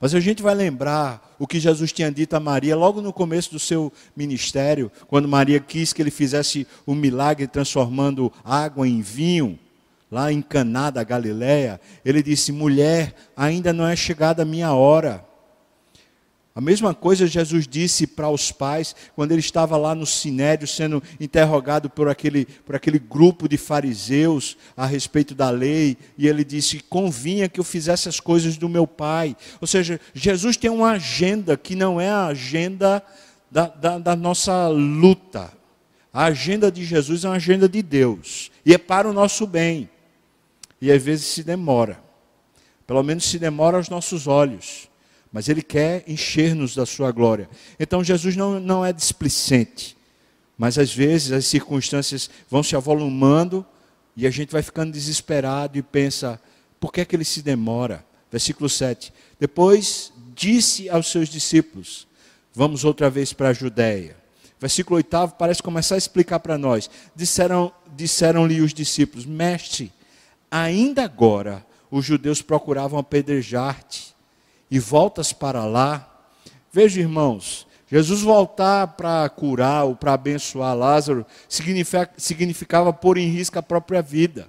Mas 0.00 0.14
a 0.14 0.20
gente 0.20 0.42
vai 0.42 0.54
lembrar 0.54 1.36
o 1.38 1.46
que 1.46 1.60
Jesus 1.60 1.92
tinha 1.92 2.10
dito 2.10 2.34
a 2.34 2.40
Maria 2.40 2.74
logo 2.74 3.00
no 3.00 3.12
começo 3.12 3.52
do 3.52 3.58
seu 3.58 3.92
ministério, 4.16 4.90
quando 5.06 5.28
Maria 5.28 5.60
quis 5.60 5.92
que 5.92 6.02
ele 6.02 6.10
fizesse 6.10 6.66
o 6.84 6.92
um 6.92 6.96
milagre 6.96 7.46
transformando 7.46 8.32
água 8.44 8.86
em 8.86 9.00
vinho, 9.00 9.56
lá 10.10 10.32
em 10.32 10.42
Caná 10.42 10.90
da 10.90 11.04
Galileia. 11.04 11.80
Ele 12.04 12.22
disse: 12.22 12.50
"Mulher, 12.50 13.14
ainda 13.36 13.72
não 13.72 13.86
é 13.86 13.94
chegada 13.94 14.42
a 14.42 14.46
minha 14.46 14.72
hora. 14.74 15.24
A 16.56 16.60
mesma 16.62 16.94
coisa 16.94 17.26
Jesus 17.26 17.68
disse 17.68 18.06
para 18.06 18.30
os 18.30 18.50
pais 18.50 18.96
quando 19.14 19.32
ele 19.32 19.40
estava 19.40 19.76
lá 19.76 19.94
no 19.94 20.06
Sinédrio 20.06 20.66
sendo 20.66 21.02
interrogado 21.20 21.90
por 21.90 22.08
aquele, 22.08 22.46
por 22.46 22.74
aquele 22.74 22.98
grupo 22.98 23.46
de 23.46 23.58
fariseus 23.58 24.56
a 24.74 24.86
respeito 24.86 25.34
da 25.34 25.50
lei, 25.50 25.98
e 26.16 26.26
ele 26.26 26.42
disse: 26.42 26.80
Convinha 26.80 27.46
que 27.46 27.60
eu 27.60 27.64
fizesse 27.64 28.08
as 28.08 28.20
coisas 28.20 28.56
do 28.56 28.70
meu 28.70 28.86
pai. 28.86 29.36
Ou 29.60 29.66
seja, 29.66 30.00
Jesus 30.14 30.56
tem 30.56 30.70
uma 30.70 30.92
agenda 30.92 31.58
que 31.58 31.76
não 31.76 32.00
é 32.00 32.08
a 32.08 32.28
agenda 32.28 33.02
da, 33.50 33.66
da, 33.66 33.98
da 33.98 34.16
nossa 34.16 34.66
luta. 34.68 35.52
A 36.10 36.24
agenda 36.24 36.72
de 36.72 36.86
Jesus 36.86 37.26
é 37.26 37.28
uma 37.28 37.36
agenda 37.36 37.68
de 37.68 37.82
Deus, 37.82 38.50
e 38.64 38.72
é 38.72 38.78
para 38.78 39.06
o 39.06 39.12
nosso 39.12 39.46
bem. 39.46 39.90
E 40.80 40.90
às 40.90 41.02
vezes 41.02 41.26
se 41.26 41.42
demora, 41.42 42.00
pelo 42.86 43.02
menos 43.02 43.26
se 43.26 43.38
demora 43.38 43.76
aos 43.76 43.90
nossos 43.90 44.26
olhos 44.26 44.88
mas 45.36 45.50
Ele 45.50 45.60
quer 45.60 46.02
encher-nos 46.08 46.74
da 46.74 46.86
sua 46.86 47.12
glória. 47.12 47.46
Então 47.78 48.02
Jesus 48.02 48.34
não, 48.36 48.58
não 48.58 48.82
é 48.82 48.90
displicente, 48.90 49.94
mas 50.56 50.78
às 50.78 50.94
vezes 50.94 51.30
as 51.30 51.44
circunstâncias 51.44 52.30
vão 52.48 52.62
se 52.62 52.74
avolumando 52.74 53.62
e 54.16 54.26
a 54.26 54.30
gente 54.30 54.50
vai 54.50 54.62
ficando 54.62 54.92
desesperado 54.92 55.76
e 55.76 55.82
pensa: 55.82 56.40
por 56.80 56.90
que 56.90 57.02
é 57.02 57.04
que 57.04 57.14
ele 57.14 57.22
se 57.22 57.42
demora? 57.42 58.02
Versículo 58.32 58.66
7. 58.66 59.12
Depois 59.38 60.10
disse 60.34 60.88
aos 60.88 61.10
seus 61.10 61.28
discípulos: 61.28 62.08
Vamos 62.54 62.82
outra 62.82 63.10
vez 63.10 63.34
para 63.34 63.50
a 63.50 63.52
Judéia. 63.52 64.16
Versículo 64.58 64.96
8 64.96 65.34
parece 65.38 65.62
começar 65.62 65.96
a 65.96 65.98
explicar 65.98 66.40
para 66.40 66.56
nós. 66.56 66.88
Disseram-lhe 67.14 67.72
disseram 67.94 68.46
os 68.46 68.72
discípulos: 68.72 69.26
Mestre, 69.26 69.92
ainda 70.50 71.04
agora 71.04 71.62
os 71.90 72.06
judeus 72.06 72.40
procuravam 72.40 72.98
apedrejar-te 72.98 74.15
e 74.70 74.78
voltas 74.78 75.32
para 75.32 75.64
lá. 75.64 76.08
Veja, 76.72 77.00
irmãos, 77.00 77.66
Jesus 77.88 78.22
voltar 78.22 78.88
para 78.88 79.28
curar 79.28 79.84
ou 79.84 79.94
para 79.94 80.14
abençoar 80.14 80.76
Lázaro 80.76 81.24
significa, 81.48 82.10
significava 82.16 82.92
pôr 82.92 83.16
em 83.16 83.28
risco 83.28 83.58
a 83.58 83.62
própria 83.62 84.02
vida. 84.02 84.48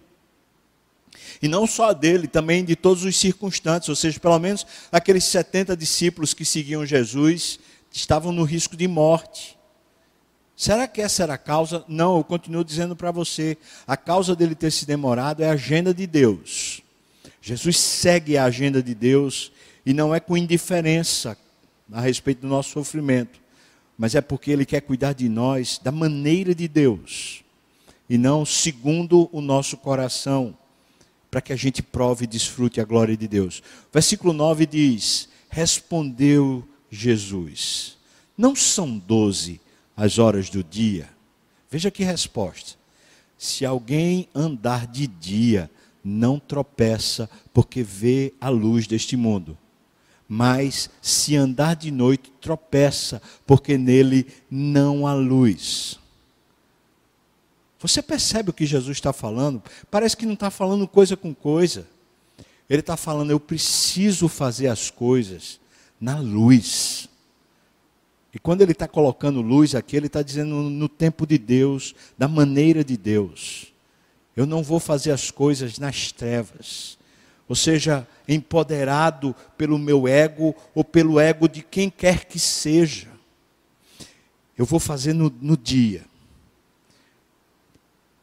E 1.42 1.48
não 1.48 1.68
só 1.68 1.94
dele, 1.94 2.28
também 2.28 2.66
de 2.66 2.76
todos 2.76 3.04
os 3.04 3.16
circunstantes, 3.16 3.90
ou 3.90 3.96
seja, 3.96 4.20
pelo 4.20 4.40
menos 4.40 4.66
aqueles 4.92 5.24
70 5.26 5.78
discípulos 5.78 6.34
que 6.34 6.44
seguiam 6.44 6.86
Jesus 6.86 7.60
estavam 7.92 8.32
no 8.32 8.44
risco 8.44 8.76
de 8.76 8.88
morte. 8.88 9.58
Será 10.56 10.88
que 10.88 11.02
essa 11.02 11.22
era 11.22 11.36
a 11.36 11.38
causa? 11.38 11.86
Não, 11.88 12.18
eu 12.18 12.24
continuo 12.24 12.64
dizendo 12.64 12.96
para 12.96 13.12
você: 13.12 13.56
a 13.86 13.96
causa 13.96 14.36
dele 14.36 14.56
ter 14.56 14.72
se 14.72 14.88
demorado 14.88 15.44
é 15.44 15.50
a 15.50 15.54
agenda 15.54 15.94
de 15.94 16.08
Deus. 16.08 16.82
Jesus 17.40 17.78
segue 17.78 18.36
a 18.36 18.46
agenda 18.46 18.82
de 18.82 18.96
Deus 18.96 19.52
e 19.88 19.94
não 19.94 20.14
é 20.14 20.20
com 20.20 20.36
indiferença 20.36 21.38
a 21.90 22.02
respeito 22.02 22.42
do 22.42 22.48
nosso 22.50 22.72
sofrimento, 22.72 23.40
mas 23.98 24.16
é 24.16 24.20
porque 24.20 24.52
Ele 24.52 24.66
quer 24.66 24.82
cuidar 24.82 25.14
de 25.14 25.30
nós 25.30 25.80
da 25.82 25.94
maneira 25.94 26.54
de 26.54 26.68
Deus, 26.68 27.42
e 28.10 28.18
não 28.18 28.46
segundo 28.46 29.30
o 29.32 29.40
nosso 29.40 29.78
coração, 29.78 30.54
para 31.32 31.40
que 31.40 31.54
a 31.54 31.56
gente 31.56 31.82
prove 31.82 32.26
e 32.26 32.28
desfrute 32.28 32.82
a 32.82 32.84
glória 32.84 33.16
de 33.16 33.30
Deus. 33.30 33.64
Versículo 33.94 34.34
9 34.34 34.66
diz: 34.66 35.30
Respondeu 35.50 36.68
Jesus: 36.92 37.98
Não 38.38 38.58
são 38.58 38.98
doze 38.98 39.62
as 39.96 40.20
horas 40.20 40.50
do 40.50 40.66
dia? 40.66 41.08
Veja 41.72 41.90
que 41.90 42.04
resposta. 42.04 42.78
Se 43.38 43.66
alguém 43.66 44.28
andar 44.36 44.86
de 44.86 45.08
dia, 45.08 45.72
não 46.04 46.40
tropeça, 46.40 47.30
porque 47.54 47.82
vê 47.82 48.34
a 48.42 48.50
luz 48.50 48.86
deste 48.86 49.16
mundo 49.16 49.58
mas 50.28 50.90
se 51.02 51.36
andar 51.36 51.76
de 51.76 51.90
noite, 51.92 52.32
tropeça, 52.42 53.22
porque 53.46 53.78
nele 53.78 54.28
não 54.50 55.08
há 55.08 55.14
luz. 55.14 56.00
Você 57.80 58.02
percebe 58.02 58.50
o 58.50 58.54
que 58.54 58.66
Jesus 58.66 58.98
está 58.98 59.14
falando? 59.14 59.62
Parece 59.90 60.18
que 60.18 60.26
não 60.26 60.34
está 60.34 60.50
falando 60.50 60.88
coisa 60.88 61.16
com 61.16 61.34
coisa. 61.34 61.88
Ele 62.70 62.82
está 62.82 62.98
falando, 62.98 63.32
eu 63.32 63.40
preciso 63.40 64.28
fazer 64.28 64.68
as 64.68 64.90
coisas 64.90 65.60
na 66.00 66.20
luz. 66.20 67.08
E 68.34 68.40
quando 68.40 68.62
ele 68.62 68.74
está 68.74 68.88
colocando 68.88 69.42
luz 69.42 69.74
aqui, 69.74 69.96
ele 69.96 70.08
está 70.08 70.22
dizendo 70.22 70.56
no 70.56 70.90
tempo 70.90 71.26
de 71.26 71.38
Deus, 71.38 71.96
da 72.18 72.28
maneira 72.28 72.84
de 72.84 72.98
Deus. 72.98 73.74
Eu 74.36 74.46
não 74.46 74.62
vou 74.62 74.80
fazer 74.80 75.12
as 75.12 75.32
coisas 75.32 75.80
nas 75.80 76.12
trevas. 76.12 76.97
Ou 77.48 77.56
seja, 77.56 78.08
empoderado 78.28 79.36
pelo 79.58 79.78
meu 79.78 80.08
ego 80.08 80.56
ou 80.76 80.84
pelo 80.84 81.20
ego 81.20 81.48
de 81.48 81.62
quem 81.62 81.90
quer 81.90 82.26
que 82.26 82.38
seja. 82.38 83.08
Eu 84.58 84.66
vou 84.66 84.80
fazer 84.80 85.14
no, 85.14 85.34
no 85.42 85.56
dia. 85.56 86.06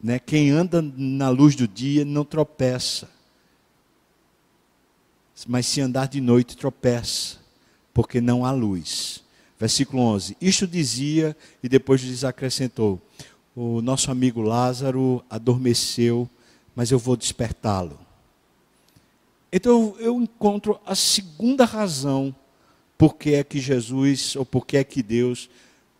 Né? 0.02 0.18
Quem 0.18 0.50
anda 0.50 0.82
na 0.82 1.30
luz 1.30 1.56
do 1.56 1.66
dia 1.66 2.04
não 2.04 2.24
tropeça. 2.24 3.08
Mas 5.46 5.66
se 5.66 5.80
andar 5.80 6.08
de 6.08 6.20
noite, 6.20 6.56
tropeça, 6.56 7.38
porque 7.92 8.20
não 8.20 8.44
há 8.44 8.50
luz. 8.50 9.24
Versículo 9.58 10.02
11: 10.02 10.36
Isto 10.40 10.66
dizia 10.66 11.36
e 11.62 11.68
depois 11.68 12.02
lhes 12.02 12.24
acrescentou: 12.24 13.00
O 13.56 13.80
nosso 13.80 14.10
amigo 14.10 14.42
Lázaro 14.42 15.24
adormeceu, 15.30 16.28
mas 16.74 16.90
eu 16.90 16.98
vou 16.98 17.16
despertá-lo. 17.16 18.03
Então 19.56 19.94
eu 20.00 20.20
encontro 20.20 20.80
a 20.84 20.96
segunda 20.96 21.64
razão 21.64 22.34
por 22.98 23.14
que 23.14 23.34
é 23.34 23.44
que 23.44 23.60
Jesus, 23.60 24.34
ou 24.34 24.44
por 24.44 24.66
que 24.66 24.76
é 24.76 24.82
que 24.82 25.00
Deus 25.00 25.48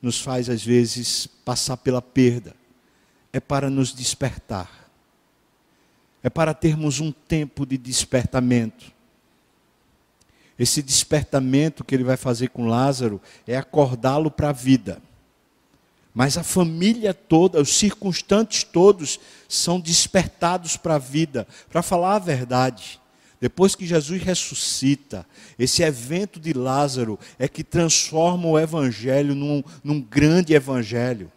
nos 0.03 0.21
faz 0.21 0.51
às 0.51 0.65
vezes 0.65 1.29
passar 1.45 1.77
pela 1.77 2.03
perda. 2.03 2.57
É 3.33 3.39
para 3.39 3.71
nos 3.71 3.95
despertar. 3.95 4.91
É 6.21 6.29
para 6.29 6.53
termos 6.53 6.99
um 6.99 7.13
tempo 7.13 7.65
de 7.65 7.79
despertamento. 7.79 8.91
Esse 10.59 10.83
despertamento 10.83 11.85
que 11.85 11.95
ele 11.95 12.03
vai 12.03 12.17
fazer 12.17 12.49
com 12.49 12.67
Lázaro 12.67 13.23
é 13.47 13.57
acordá-lo 13.57 14.33
para 14.33 14.49
a 14.49 14.53
vida. 14.53 15.01
Mas 16.13 16.37
a 16.37 16.43
família 16.43 17.15
toda, 17.15 17.61
os 17.61 17.73
circunstantes 17.73 18.65
todos, 18.65 19.21
são 19.49 19.79
despertados 19.79 20.77
para 20.77 20.97
a 20.97 20.99
vida. 20.99 21.47
Para 21.71 21.83
falar 21.83 22.17
a 22.17 22.19
verdade, 22.19 23.01
depois 23.45 23.75
que 23.75 23.85
Jesus 23.85 24.23
ressuscita, 24.23 25.27
esse 25.59 25.83
evento 25.83 26.41
de 26.41 26.55
Lázaro 26.55 27.19
é 27.39 27.47
que 27.47 27.63
transforma 27.63 28.49
o 28.49 28.59
evangelho 28.59 29.35
num, 29.35 29.63
num 29.85 30.01
grande 30.01 30.55
evangelho. 30.55 31.31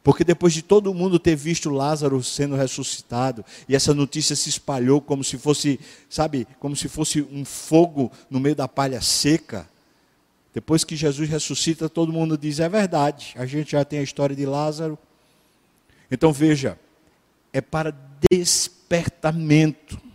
Porque 0.00 0.22
depois 0.22 0.54
de 0.54 0.62
todo 0.62 0.94
mundo 0.94 1.18
ter 1.18 1.34
visto 1.34 1.70
Lázaro 1.70 2.22
sendo 2.22 2.54
ressuscitado, 2.54 3.44
e 3.68 3.74
essa 3.74 3.92
notícia 3.92 4.36
se 4.36 4.48
espalhou 4.48 5.00
como 5.00 5.24
se 5.24 5.36
fosse, 5.36 5.80
sabe, 6.08 6.46
como 6.60 6.76
se 6.76 6.88
fosse 6.88 7.20
um 7.32 7.44
fogo 7.44 8.12
no 8.30 8.38
meio 8.38 8.54
da 8.54 8.68
palha 8.68 9.00
seca. 9.00 9.68
Depois 10.54 10.84
que 10.84 10.94
Jesus 10.94 11.28
ressuscita, 11.28 11.88
todo 11.88 12.12
mundo 12.12 12.38
diz: 12.38 12.60
é 12.60 12.68
verdade, 12.68 13.34
a 13.34 13.44
gente 13.44 13.72
já 13.72 13.84
tem 13.84 13.98
a 13.98 14.04
história 14.04 14.36
de 14.36 14.46
Lázaro. 14.46 14.96
Então 16.08 16.32
veja, 16.32 16.78
é 17.52 17.60
para 17.60 17.92
despertamento. 18.30 20.06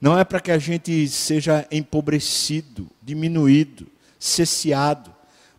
Não 0.00 0.18
é 0.18 0.24
para 0.24 0.40
que 0.40 0.50
a 0.50 0.58
gente 0.58 1.08
seja 1.08 1.66
empobrecido, 1.70 2.88
diminuído, 3.02 3.86
cesseado 4.18 5.14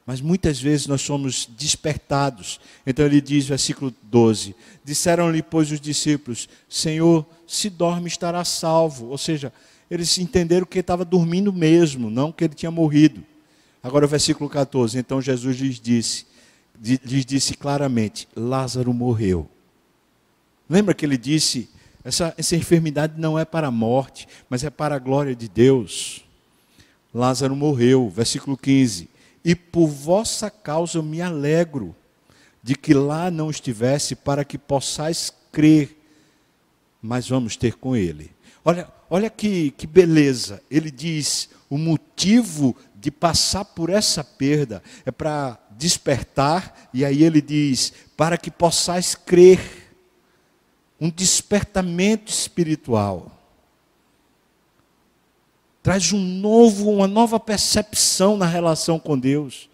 mas 0.06 0.20
muitas 0.20 0.60
vezes 0.60 0.88
nós 0.88 1.02
somos 1.02 1.48
despertados. 1.58 2.60
Então 2.86 3.06
ele 3.06 3.22
diz, 3.22 3.46
versículo 3.46 3.94
12: 4.04 4.56
Disseram-lhe, 4.84 5.42
pois, 5.42 5.72
os 5.72 5.80
discípulos: 5.80 6.50
Senhor, 6.68 7.26
se 7.48 7.70
dorme, 7.70 8.08
estará 8.08 8.44
salvo. 8.44 9.08
Ou 9.08 9.18
seja, 9.18 9.54
eles 9.90 10.18
entenderam 10.18 10.66
que 10.66 10.78
ele 10.78 10.82
estava 10.82 11.06
dormindo 11.06 11.54
mesmo, 11.54 12.10
não 12.10 12.32
que 12.32 12.44
ele 12.44 12.54
tinha 12.54 12.72
morrido. 12.72 13.24
Agora, 13.84 14.06
o 14.06 14.10
versículo 14.10 14.50
14: 14.50 14.98
Então 14.98 15.22
Jesus 15.22 15.58
lhes 15.58 15.80
disse, 15.80 16.26
lhes 16.82 17.26
disse 17.26 17.54
claramente: 17.54 18.28
Lázaro 18.36 18.94
morreu. 18.94 19.48
Lembra 20.70 20.94
que 20.94 21.06
ele 21.06 21.18
disse: 21.18 21.70
essa, 22.04 22.34
essa 22.38 22.56
enfermidade 22.56 23.14
não 23.18 23.38
é 23.38 23.46
para 23.46 23.68
a 23.68 23.72
morte, 23.72 24.28
mas 24.50 24.64
é 24.64 24.70
para 24.70 24.96
a 24.96 25.00
glória 25.00 25.36
de 25.36 25.48
Deus. 25.48 26.24
Lázaro 27.14 27.56
morreu. 27.56 28.10
Versículo 28.10 28.58
15 28.58 29.12
e 29.44 29.56
por 29.56 29.88
vossa 29.88 30.50
causa 30.50 30.98
eu 30.98 31.04
me 31.04 31.22
alegro 31.22 31.96
de 32.62 32.76
que 32.76 32.94
lá 32.94 33.32
não 33.32 33.50
estivesse, 33.50 34.16
para 34.16 34.46
que 34.46 34.58
possais 34.58 35.34
crer, 35.52 35.98
mas 37.02 37.28
vamos 37.28 37.58
ter 37.58 37.74
com 37.74 37.96
ele. 37.96 38.30
Olha, 38.64 38.88
olha 39.10 39.30
que, 39.32 39.72
que 39.72 39.88
beleza. 39.88 40.62
Ele 40.70 40.92
diz: 40.92 41.50
o 41.68 41.78
motivo 41.78 42.76
de 42.96 43.10
passar 43.10 43.66
por 43.66 43.90
essa 43.90 44.24
perda 44.24 44.84
é 45.04 45.10
para 45.10 45.58
despertar, 45.72 46.90
e 46.94 47.04
aí 47.04 47.24
ele 47.24 47.42
diz: 47.42 47.92
para 48.16 48.38
que 48.38 48.52
possais 48.52 49.16
crer. 49.16 49.81
Um 51.02 51.10
despertamento 51.10 52.32
espiritual 52.32 53.42
traz 55.82 56.14
um 56.14 56.20
novo, 56.20 56.92
uma 56.92 57.08
nova 57.08 57.40
percepção 57.40 58.38
na 58.38 58.46
relação 58.46 59.00
com 59.00 59.18
Deus. 59.18 59.68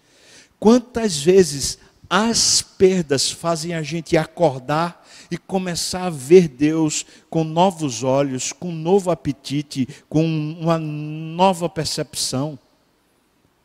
Quantas 0.57 1.17
vezes 1.21 1.77
as 2.09 2.61
perdas 2.61 3.29
fazem 3.29 3.73
a 3.73 3.83
gente 3.83 4.15
acordar 4.15 5.05
e 5.29 5.37
começar 5.37 6.05
a 6.05 6.09
ver 6.09 6.47
Deus 6.47 7.05
com 7.29 7.43
novos 7.43 8.03
olhos, 8.03 8.53
com 8.53 8.69
um 8.69 8.75
novo 8.75 9.11
apetite, 9.11 9.87
com 10.07 10.23
uma 10.25 10.77
nova 10.77 11.67
percepção, 11.67 12.57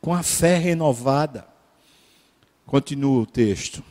com 0.01 0.13
a 0.13 0.21
fé 0.21 0.57
renovada. 0.57 1.47
Continua 2.65 3.21
o 3.21 3.25
texto. 3.25 3.81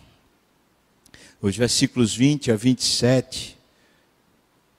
Os 1.40 1.56
versículos 1.56 2.14
20 2.14 2.52
a 2.52 2.56
27. 2.56 3.61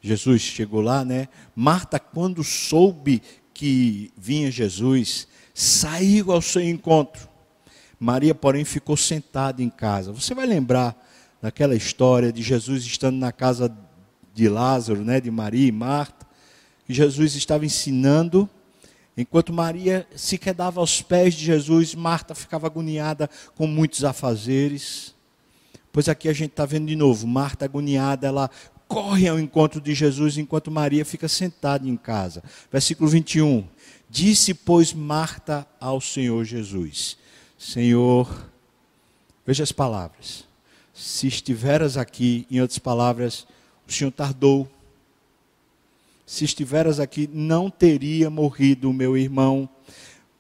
Jesus 0.04 0.42
chegou 0.42 0.82
lá, 0.82 1.06
né? 1.06 1.30
Marta, 1.56 1.98
quando 1.98 2.44
soube 2.44 3.22
que 3.54 4.12
vinha 4.18 4.52
Jesus, 4.52 5.28
saiu 5.54 6.32
ao 6.32 6.42
seu 6.42 6.62
encontro. 6.62 7.30
Maria, 7.98 8.36
porém, 8.36 8.66
ficou 8.66 8.98
sentada 8.98 9.64
em 9.64 9.70
casa. 9.70 10.12
Você 10.12 10.36
vai 10.36 10.46
lembrar 10.46 10.96
daquela 11.42 11.74
história 11.74 12.34
de 12.34 12.42
Jesus 12.44 12.84
estando 12.84 13.18
na 13.18 13.32
casa 13.32 13.76
de 14.34 14.50
Lázaro, 14.50 15.04
né, 15.06 15.22
de 15.22 15.32
Maria 15.32 15.68
e 15.68 15.72
Marta, 15.72 16.26
Jesus 16.88 17.36
estava 17.36 17.66
ensinando, 17.66 18.50
enquanto 19.16 19.54
Maria 19.54 20.08
se 20.16 20.38
quedava 20.38 20.80
aos 20.80 21.02
pés 21.02 21.34
de 21.34 21.46
Jesus, 21.46 21.96
Marta 21.96 22.36
ficava 22.36 22.68
agoniada 22.68 23.30
com 23.56 23.66
muitos 23.66 24.04
afazeres. 24.04 25.16
Pois 25.92 26.10
aqui 26.10 26.28
a 26.28 26.34
gente 26.34 26.52
está 26.52 26.66
vendo 26.66 26.88
de 26.88 26.96
novo, 26.96 27.28
Marta 27.28 27.66
agoniada, 27.66 28.28
ela 28.28 28.50
corre 28.88 29.28
ao 29.28 29.40
encontro 29.40 29.82
de 29.82 29.94
Jesus 29.94 30.38
enquanto 30.38 30.72
Maria 30.72 31.04
fica 31.04 31.28
sentada 31.28 31.88
em 31.88 31.98
casa. 31.98 32.44
Versículo 32.72 33.10
21. 33.10 33.68
Disse, 34.10 34.54
pois, 34.54 34.94
Marta 34.94 35.68
ao 35.80 36.00
Senhor 36.00 36.44
Jesus: 36.46 37.18
Senhor, 37.58 38.50
veja 39.46 39.64
as 39.64 39.72
palavras. 39.72 40.46
Se 40.94 41.26
estiveras 41.28 41.98
aqui, 41.98 42.46
em 42.52 42.62
outras 42.62 42.78
palavras, 42.78 43.48
o 43.88 43.92
Senhor 43.92 44.12
tardou. 44.12 44.70
Se 46.26 46.46
estiveras 46.46 47.00
aqui, 47.00 47.28
não 47.34 47.70
teria 47.70 48.30
morrido 48.30 48.90
o 48.90 48.94
meu 48.94 49.18
irmão. 49.18 49.68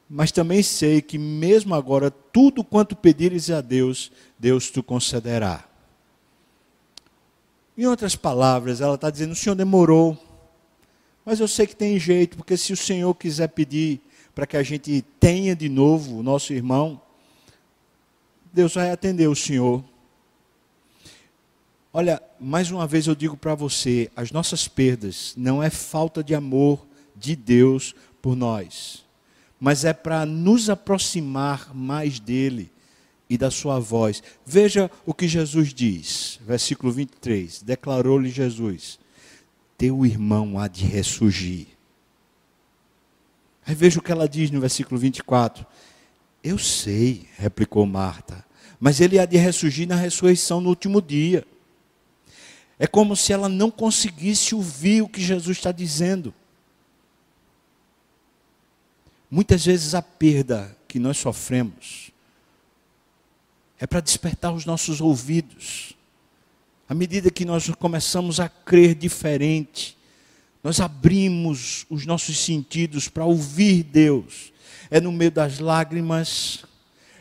Mas 0.07 0.31
também 0.31 0.61
sei 0.61 1.01
que, 1.01 1.17
mesmo 1.17 1.73
agora, 1.73 2.11
tudo 2.11 2.63
quanto 2.63 2.95
pedires 2.95 3.49
a 3.49 3.61
Deus, 3.61 4.11
Deus 4.37 4.69
te 4.69 4.81
concederá. 4.81 5.67
Em 7.75 7.87
outras 7.87 8.15
palavras, 8.15 8.81
ela 8.81 8.95
está 8.95 9.09
dizendo: 9.09 9.31
o 9.31 9.35
Senhor 9.35 9.55
demorou, 9.55 10.17
mas 11.25 11.39
eu 11.39 11.47
sei 11.47 11.65
que 11.65 11.75
tem 11.75 11.99
jeito, 11.99 12.37
porque 12.37 12.55
se 12.55 12.71
o 12.71 12.77
Senhor 12.77 13.13
quiser 13.15 13.47
pedir 13.49 13.99
para 14.35 14.45
que 14.45 14.57
a 14.57 14.63
gente 14.63 15.03
tenha 15.19 15.55
de 15.55 15.69
novo 15.69 16.19
o 16.19 16.23
nosso 16.23 16.53
irmão, 16.53 17.01
Deus 18.51 18.75
vai 18.75 18.91
atender 18.91 19.27
o 19.27 19.35
Senhor. 19.35 19.83
Olha, 21.91 22.21
mais 22.39 22.71
uma 22.71 22.85
vez 22.85 23.07
eu 23.07 23.15
digo 23.15 23.37
para 23.37 23.55
você: 23.55 24.11
as 24.15 24.31
nossas 24.31 24.67
perdas 24.67 25.33
não 25.35 25.61
é 25.61 25.69
falta 25.69 26.23
de 26.23 26.35
amor 26.35 26.85
de 27.15 27.35
Deus 27.35 27.95
por 28.21 28.35
nós, 28.35 29.03
mas 29.59 29.83
é 29.83 29.93
para 29.93 30.25
nos 30.25 30.69
aproximar 30.69 31.73
mais 31.73 32.19
dele 32.19 32.72
e 33.33 33.37
da 33.37 33.49
sua 33.49 33.79
voz. 33.79 34.21
Veja 34.45 34.91
o 35.07 35.13
que 35.13 35.27
Jesus 35.27 35.73
diz, 35.73 36.39
versículo 36.45 36.91
23. 36.91 37.63
Declarou-lhe 37.63 38.29
Jesus: 38.29 38.99
Teu 39.75 40.05
irmão 40.05 40.59
há 40.59 40.67
de 40.67 40.85
ressurgir. 40.85 41.65
Aí 43.65 43.73
veja 43.73 43.99
o 43.99 44.03
que 44.03 44.11
ela 44.11 44.29
diz 44.29 44.51
no 44.51 44.61
versículo 44.61 44.99
24. 44.99 45.65
Eu 46.43 46.59
sei, 46.59 47.27
replicou 47.35 47.87
Marta, 47.87 48.45
mas 48.79 49.01
ele 49.01 49.17
há 49.17 49.25
de 49.25 49.37
ressurgir 49.37 49.87
na 49.87 49.95
ressurreição 49.95 50.61
no 50.61 50.69
último 50.69 51.01
dia. 51.01 51.43
É 52.77 52.85
como 52.85 53.15
se 53.15 53.33
ela 53.33 53.49
não 53.49 53.71
conseguisse 53.71 54.53
ouvir 54.53 55.01
o 55.01 55.09
que 55.09 55.21
Jesus 55.21 55.57
está 55.57 55.71
dizendo. 55.71 56.31
Muitas 59.31 59.65
vezes 59.65 59.95
a 59.95 60.03
perda 60.03 60.77
que 60.87 60.99
nós 60.99 61.17
sofremos 61.17 62.12
é 63.83 63.85
para 63.85 63.99
despertar 63.99 64.53
os 64.53 64.65
nossos 64.65 65.01
ouvidos. 65.01 65.91
À 66.87 66.93
medida 66.93 67.29
que 67.29 67.43
nós 67.43 67.69
começamos 67.71 68.39
a 68.39 68.47
crer 68.47 68.95
diferente, 68.95 69.97
nós 70.63 70.79
abrimos 70.79 71.85
os 71.89 72.05
nossos 72.05 72.39
sentidos 72.39 73.09
para 73.09 73.25
ouvir 73.25 73.83
Deus. 73.83 74.53
É 74.89 75.01
no 75.01 75.11
meio 75.11 75.31
das 75.31 75.59
lágrimas, 75.59 76.63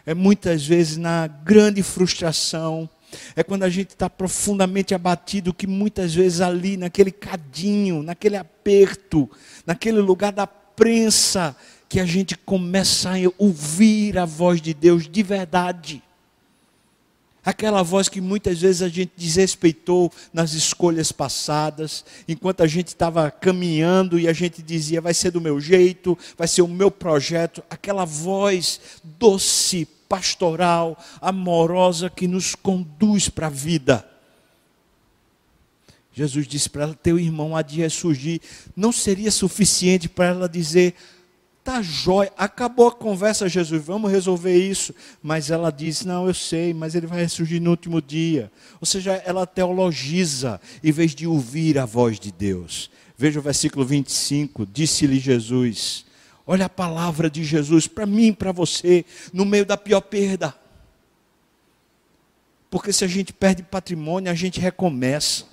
é 0.07 0.15
muitas 0.15 0.65
vezes 0.65 0.97
na 0.97 1.27
grande 1.27 1.83
frustração, 1.83 2.89
é 3.35 3.43
quando 3.43 3.65
a 3.65 3.69
gente 3.69 3.89
está 3.89 4.09
profundamente 4.09 4.95
abatido, 4.95 5.53
que 5.53 5.67
muitas 5.67 6.15
vezes 6.15 6.41
ali, 6.41 6.77
naquele 6.77 7.11
cadinho, 7.11 8.05
naquele 8.05 8.37
aperto, 8.37 9.29
naquele 9.67 9.99
lugar 9.99 10.31
da 10.31 10.47
prensa, 10.47 11.57
que 11.89 11.99
a 11.99 12.07
gente 12.07 12.39
começa 12.39 13.11
a 13.11 13.33
ouvir 13.37 14.17
a 14.17 14.25
voz 14.25 14.63
de 14.63 14.73
Deus 14.73 15.09
de 15.09 15.25
verdade. 15.25 16.01
Aquela 17.45 17.83
voz 17.83 18.09
que 18.09 18.21
muitas 18.21 18.61
vezes 18.61 18.83
a 18.83 18.89
gente 18.89 19.13
desrespeitou 19.17 20.13
nas 20.33 20.53
escolhas 20.53 21.11
passadas, 21.11 22.05
enquanto 22.29 22.63
a 22.63 22.69
gente 22.69 22.89
estava 22.89 23.31
caminhando 23.33 24.19
e 24.19 24.29
a 24.29 24.33
gente 24.33 24.63
dizia, 24.63 25.01
vai 25.01 25.13
ser 25.13 25.33
do 25.33 25.41
meu 25.41 25.61
jeito, 25.61 26.17
vai 26.39 26.47
ser 26.47 26.63
o 26.63 26.69
meu 26.69 26.91
projeto. 26.91 27.63
Aquela 27.69 28.05
voz 28.05 28.81
doce, 29.19 29.89
pastoral, 30.09 30.97
amorosa 31.21 32.09
que 32.09 32.29
nos 32.29 32.55
conduz 32.55 33.29
para 33.29 33.49
a 33.49 33.51
vida. 33.51 34.09
Jesus 36.13 36.47
disse 36.47 36.69
para 36.69 36.83
ela: 36.83 36.95
Teu 36.95 37.19
irmão 37.19 37.57
há 37.57 37.63
de 37.63 37.81
ressurgir. 37.81 38.41
Não 38.77 38.93
seria 38.93 39.31
suficiente 39.31 40.09
para 40.09 40.27
ela 40.27 40.49
dizer: 40.49 40.95
Tá 41.65 41.81
jóia, 41.81 42.33
acabou 42.37 42.89
a 42.89 42.93
conversa, 42.93 43.49
Jesus, 43.49 43.85
vamos 43.85 44.11
resolver 44.11 44.57
isso. 44.57 44.93
Mas 45.23 45.49
ela 45.49 45.71
diz: 45.71 46.05
Não, 46.05 46.27
eu 46.27 46.35
sei, 46.35 46.75
mas 46.75 46.95
ele 46.95 47.07
vai 47.07 47.21
ressurgir 47.21 47.63
no 47.63 47.71
último 47.71 48.03
dia. 48.03 48.51
Ou 48.81 48.87
seja, 48.87 49.13
ela 49.25 49.47
teologiza, 49.47 50.61
em 50.83 50.91
vez 50.91 51.15
de 51.15 51.27
ouvir 51.27 51.79
a 51.79 51.85
voz 51.85 52.19
de 52.19 52.33
Deus. 52.33 52.91
Veja 53.17 53.39
o 53.39 53.43
versículo 53.43 53.85
25: 53.85 54.67
Disse-lhe 54.67 55.21
Jesus: 55.21 56.05
Olha 56.45 56.67
a 56.67 56.69
palavra 56.69 57.31
de 57.31 57.45
Jesus 57.45 57.87
para 57.87 58.07
mim 58.07 58.33
para 58.33 58.51
você, 58.51 59.05
no 59.33 59.45
meio 59.45 59.65
da 59.65 59.77
pior 59.77 60.01
perda. 60.01 60.53
Porque 62.69 62.93
se 62.93 63.05
a 63.05 63.09
gente 63.09 63.33
perde 63.33 63.63
patrimônio, 63.63 64.33
a 64.33 64.35
gente 64.35 64.59
recomeça. 64.59 65.45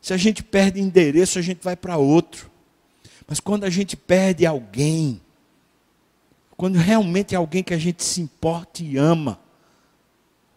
Se 0.00 0.12
a 0.12 0.16
gente 0.16 0.42
perde 0.42 0.80
endereço, 0.80 1.38
a 1.38 1.42
gente 1.42 1.64
vai 1.64 1.74
para 1.74 1.96
outro. 1.96 2.49
Mas 3.30 3.38
quando 3.38 3.62
a 3.62 3.70
gente 3.70 3.96
perde 3.96 4.44
alguém, 4.44 5.20
quando 6.56 6.76
realmente 6.76 7.32
é 7.32 7.38
alguém 7.38 7.62
que 7.62 7.72
a 7.72 7.78
gente 7.78 8.02
se 8.02 8.20
importa 8.20 8.82
e 8.82 8.96
ama, 8.96 9.38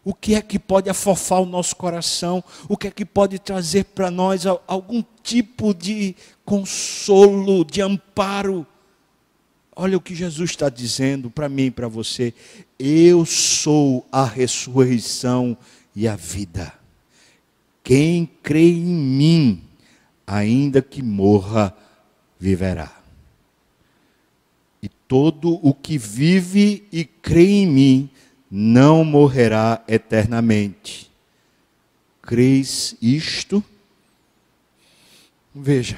o 0.03 0.11
que 0.11 0.33
é 0.33 0.41
que 0.41 0.57
pode 0.57 0.89
afofar 0.89 1.39
o 1.39 1.45
nosso 1.45 1.75
coração? 1.75 2.43
O 2.67 2.75
que 2.75 2.87
é 2.87 2.91
que 2.91 3.05
pode 3.05 3.37
trazer 3.37 3.85
para 3.85 4.09
nós 4.09 4.47
algum 4.65 5.03
tipo 5.21 5.71
de 5.71 6.15
consolo, 6.43 7.63
de 7.63 7.79
amparo? 7.79 8.65
Olha 9.75 9.95
o 9.95 10.01
que 10.01 10.15
Jesus 10.15 10.49
está 10.49 10.67
dizendo 10.67 11.29
para 11.29 11.47
mim 11.47 11.65
e 11.65 11.71
para 11.71 11.87
você. 11.87 12.33
Eu 12.79 13.23
sou 13.23 14.03
a 14.11 14.25
ressurreição 14.25 15.55
e 15.95 16.07
a 16.07 16.15
vida. 16.15 16.73
Quem 17.83 18.25
crê 18.41 18.67
em 18.67 18.83
mim, 18.83 19.63
ainda 20.25 20.81
que 20.81 21.03
morra, 21.03 21.77
viverá. 22.43 22.91
E 24.81 24.89
todo 24.89 25.57
o 25.65 25.73
que 25.73 25.97
vive 25.97 26.85
e 26.91 27.05
crê 27.05 27.45
em 27.45 27.67
mim 27.67 28.09
não 28.51 29.05
morrerá 29.05 29.81
eternamente. 29.87 31.09
Crês 32.21 32.97
isto? 33.01 33.63
Veja, 35.55 35.97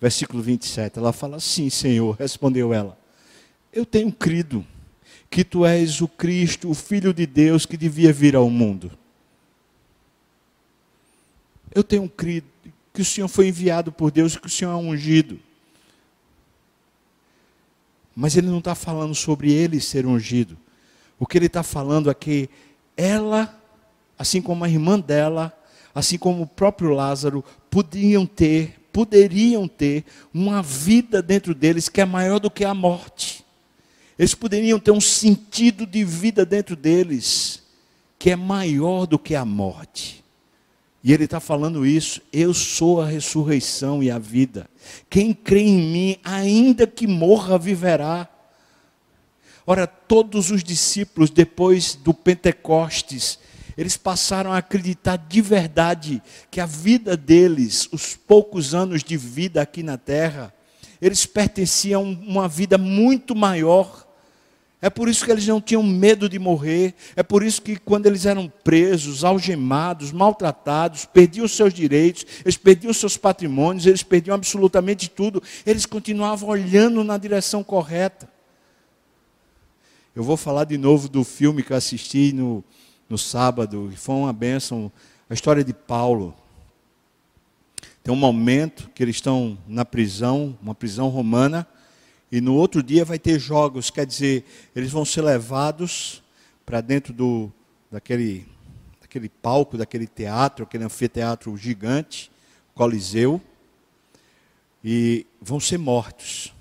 versículo 0.00 0.42
27, 0.42 0.98
ela 0.98 1.12
fala: 1.12 1.38
Sim, 1.38 1.68
Senhor, 1.68 2.16
respondeu 2.16 2.72
ela. 2.72 2.98
Eu 3.70 3.84
tenho 3.84 4.10
crido 4.10 4.64
que 5.28 5.44
tu 5.44 5.66
és 5.66 6.00
o 6.00 6.08
Cristo, 6.08 6.70
o 6.70 6.74
Filho 6.74 7.12
de 7.12 7.26
Deus 7.26 7.66
que 7.66 7.76
devia 7.76 8.14
vir 8.14 8.34
ao 8.34 8.48
mundo. 8.48 8.90
Eu 11.74 11.84
tenho 11.84 12.08
crido 12.08 12.46
que 12.94 13.02
o 13.02 13.04
Senhor 13.04 13.28
foi 13.28 13.48
enviado 13.48 13.92
por 13.92 14.10
Deus, 14.10 14.36
que 14.36 14.46
o 14.46 14.50
Senhor 14.50 14.72
é 14.72 14.76
ungido. 14.76 15.38
Mas 18.14 18.36
ele 18.36 18.48
não 18.48 18.58
está 18.58 18.74
falando 18.74 19.14
sobre 19.14 19.52
ele 19.52 19.80
ser 19.80 20.06
ungido. 20.06 20.56
O 21.18 21.26
que 21.26 21.38
ele 21.38 21.46
está 21.46 21.62
falando 21.62 22.10
é 22.10 22.14
que 22.14 22.50
ela, 22.96 23.58
assim 24.18 24.42
como 24.42 24.64
a 24.64 24.68
irmã 24.68 24.98
dela, 24.98 25.52
assim 25.94 26.18
como 26.18 26.42
o 26.42 26.46
próprio 26.46 26.90
Lázaro, 26.90 27.44
podiam 27.70 28.26
ter, 28.26 28.80
poderiam 28.92 29.66
ter 29.66 30.04
uma 30.32 30.62
vida 30.62 31.22
dentro 31.22 31.54
deles 31.54 31.88
que 31.88 32.00
é 32.00 32.04
maior 32.04 32.38
do 32.38 32.50
que 32.50 32.64
a 32.64 32.74
morte. 32.74 33.44
Eles 34.18 34.34
poderiam 34.34 34.78
ter 34.78 34.90
um 34.90 35.00
sentido 35.00 35.86
de 35.86 36.04
vida 36.04 36.44
dentro 36.44 36.76
deles 36.76 37.62
que 38.18 38.30
é 38.30 38.36
maior 38.36 39.06
do 39.06 39.18
que 39.18 39.34
a 39.34 39.44
morte. 39.44 40.21
E 41.04 41.12
ele 41.12 41.24
está 41.24 41.40
falando 41.40 41.84
isso, 41.84 42.20
eu 42.32 42.54
sou 42.54 43.00
a 43.00 43.06
ressurreição 43.06 44.02
e 44.02 44.10
a 44.10 44.18
vida. 44.18 44.68
Quem 45.10 45.34
crê 45.34 45.62
em 45.62 45.80
mim, 45.80 46.16
ainda 46.22 46.86
que 46.86 47.08
morra, 47.08 47.58
viverá. 47.58 48.28
Ora, 49.66 49.86
todos 49.86 50.50
os 50.50 50.62
discípulos, 50.62 51.28
depois 51.28 51.96
do 51.96 52.14
Pentecostes, 52.14 53.38
eles 53.76 53.96
passaram 53.96 54.52
a 54.52 54.58
acreditar 54.58 55.16
de 55.16 55.40
verdade 55.40 56.22
que 56.50 56.60
a 56.60 56.66
vida 56.66 57.16
deles, 57.16 57.88
os 57.90 58.14
poucos 58.14 58.74
anos 58.74 59.02
de 59.02 59.16
vida 59.16 59.60
aqui 59.60 59.82
na 59.82 59.98
terra, 59.98 60.54
eles 61.00 61.26
pertenciam 61.26 62.02
a 62.02 62.30
uma 62.30 62.48
vida 62.48 62.78
muito 62.78 63.34
maior 63.34 64.06
é 64.84 64.90
por 64.90 65.08
isso 65.08 65.24
que 65.24 65.30
eles 65.30 65.46
não 65.46 65.60
tinham 65.60 65.80
medo 65.80 66.28
de 66.28 66.40
morrer. 66.40 66.92
É 67.14 67.22
por 67.22 67.44
isso 67.44 67.62
que, 67.62 67.76
quando 67.76 68.06
eles 68.06 68.26
eram 68.26 68.52
presos, 68.64 69.22
algemados, 69.22 70.10
maltratados, 70.10 71.04
perdiam 71.04 71.46
seus 71.46 71.72
direitos, 71.72 72.26
eles 72.44 72.56
perdiam 72.56 72.92
seus 72.92 73.16
patrimônios, 73.16 73.86
eles 73.86 74.02
perdiam 74.02 74.34
absolutamente 74.34 75.08
tudo, 75.08 75.40
eles 75.64 75.86
continuavam 75.86 76.48
olhando 76.48 77.04
na 77.04 77.16
direção 77.16 77.62
correta. 77.62 78.28
Eu 80.16 80.24
vou 80.24 80.36
falar 80.36 80.64
de 80.64 80.76
novo 80.76 81.08
do 81.08 81.22
filme 81.22 81.62
que 81.62 81.72
assisti 81.72 82.32
no, 82.32 82.64
no 83.08 83.16
sábado, 83.16 83.88
e 83.92 83.96
foi 83.96 84.16
uma 84.16 84.32
bênção 84.32 84.90
a 85.30 85.34
história 85.34 85.62
de 85.62 85.72
Paulo. 85.72 86.34
Tem 88.02 88.12
um 88.12 88.16
momento 88.18 88.90
que 88.92 89.00
eles 89.00 89.14
estão 89.14 89.56
na 89.68 89.84
prisão, 89.84 90.58
uma 90.60 90.74
prisão 90.74 91.08
romana 91.08 91.68
e 92.32 92.40
no 92.40 92.54
outro 92.54 92.82
dia 92.82 93.04
vai 93.04 93.18
ter 93.18 93.38
jogos, 93.38 93.90
quer 93.90 94.06
dizer, 94.06 94.46
eles 94.74 94.90
vão 94.90 95.04
ser 95.04 95.20
levados 95.20 96.22
para 96.64 96.80
dentro 96.80 97.12
do, 97.12 97.52
daquele, 97.90 98.48
daquele 99.02 99.28
palco, 99.28 99.76
daquele 99.76 100.06
teatro, 100.06 100.64
aquele 100.64 100.82
anfiteatro 100.82 101.54
gigante, 101.58 102.32
Coliseu, 102.74 103.38
e 104.82 105.26
vão 105.42 105.60
ser 105.60 105.76
mortos. 105.76 106.54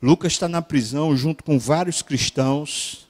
Lucas 0.00 0.32
está 0.32 0.48
na 0.48 0.62
prisão 0.62 1.14
junto 1.14 1.44
com 1.44 1.58
vários 1.58 2.00
cristãos. 2.00 3.06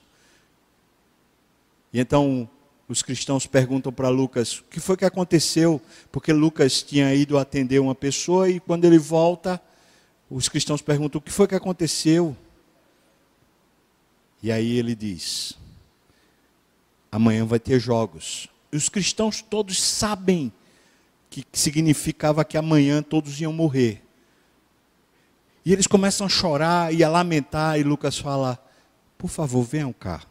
E 1.93 2.01
então 2.01 2.51
os 2.88 3.03
cristãos 3.03 3.47
perguntam 3.47 3.93
para 3.93 4.09
Lucas 4.09 4.59
o 4.59 4.64
que 4.64 4.81
foi 4.81 4.97
que 4.97 5.05
aconteceu, 5.05 5.81
porque 6.11 6.33
Lucas 6.33 6.83
tinha 6.83 7.14
ido 7.14 7.38
atender 7.38 7.79
uma 7.79 7.95
pessoa 7.95 8.51
e 8.51 8.59
quando 8.59 8.85
ele 8.85 8.99
volta, 8.99 9.62
os 10.31 10.49
cristãos 10.49 10.83
perguntam: 10.83 11.19
o 11.19 11.23
que 11.23 11.33
foi 11.33 11.47
que 11.47 11.55
aconteceu? 11.55 12.37
E 14.43 14.53
aí 14.53 14.77
ele 14.77 14.95
diz: 14.95 15.59
amanhã 17.11 17.45
vai 17.45 17.59
ter 17.59 17.81
jogos. 17.81 18.49
E 18.71 18.77
os 18.77 18.88
cristãos 18.88 19.41
todos 19.41 19.83
sabem 19.83 20.53
que 21.31 21.45
significava 21.53 22.45
que 22.45 22.57
amanhã 22.57 23.03
todos 23.03 23.41
iam 23.41 23.53
morrer. 23.53 24.03
E 25.64 25.73
eles 25.73 25.87
começam 25.87 26.27
a 26.27 26.31
chorar 26.31 26.95
e 26.95 27.03
a 27.03 27.09
lamentar, 27.09 27.79
e 27.79 27.83
Lucas 27.83 28.19
fala: 28.19 28.62
por 29.17 29.29
favor, 29.29 29.62
venham 29.64 29.93
cá. 29.93 30.23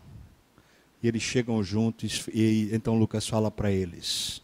E 1.02 1.08
eles 1.08 1.22
chegam 1.22 1.64
juntos, 1.64 2.28
e 2.34 2.70
então 2.72 2.98
Lucas 2.98 3.28
fala 3.28 3.52
para 3.52 3.72
eles: 3.72 4.42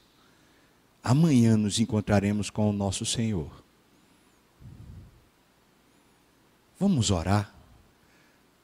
amanhã 1.03 1.55
nos 1.55 1.79
encontraremos 1.79 2.49
com 2.49 2.69
o 2.69 2.73
nosso 2.73 3.05
Senhor. 3.05 3.62
Vamos 6.83 7.11
orar? 7.11 7.49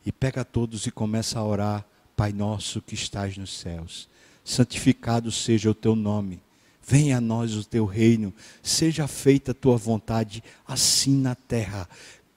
E 0.06 0.12
pega 0.12 0.44
todos 0.44 0.86
e 0.86 0.92
começa 0.92 1.40
a 1.40 1.44
orar, 1.46 1.86
Pai 2.18 2.34
nosso 2.34 2.82
que 2.82 2.94
estás 2.94 3.38
nos 3.38 3.58
céus, 3.58 4.10
santificado 4.44 5.32
seja 5.32 5.72
o 5.72 5.74
teu 5.74 5.96
nome. 5.96 6.42
Venha 6.86 7.20
a 7.20 7.22
nós 7.22 7.56
o 7.56 7.64
teu 7.64 7.86
reino, 7.86 8.34
seja 8.62 9.08
feita 9.08 9.52
a 9.52 9.54
tua 9.54 9.78
vontade, 9.78 10.44
assim 10.68 11.16
na 11.16 11.34
terra 11.34 11.88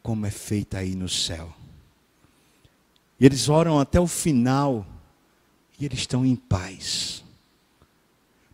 como 0.05 0.25
é 0.25 0.31
feita 0.31 0.79
aí 0.79 0.95
no 0.95 1.09
céu. 1.09 1.53
E 3.19 3.27
eles 3.27 3.49
oram 3.49 3.81
até 3.81 3.99
o 3.99 4.07
final, 4.07 4.87
e 5.81 5.85
eles 5.85 5.99
estão 5.99 6.25
em 6.25 6.37
paz. 6.37 7.25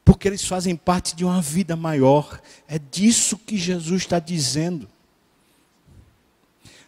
Porque 0.03 0.27
eles 0.27 0.47
fazem 0.47 0.75
parte 0.75 1.14
de 1.14 1.27
uma 1.27 1.43
vida 1.43 1.77
maior. 1.77 2.41
É 2.67 2.79
disso 2.79 3.37
que 3.37 3.59
Jesus 3.59 4.01
está 4.01 4.19
dizendo. 4.19 4.88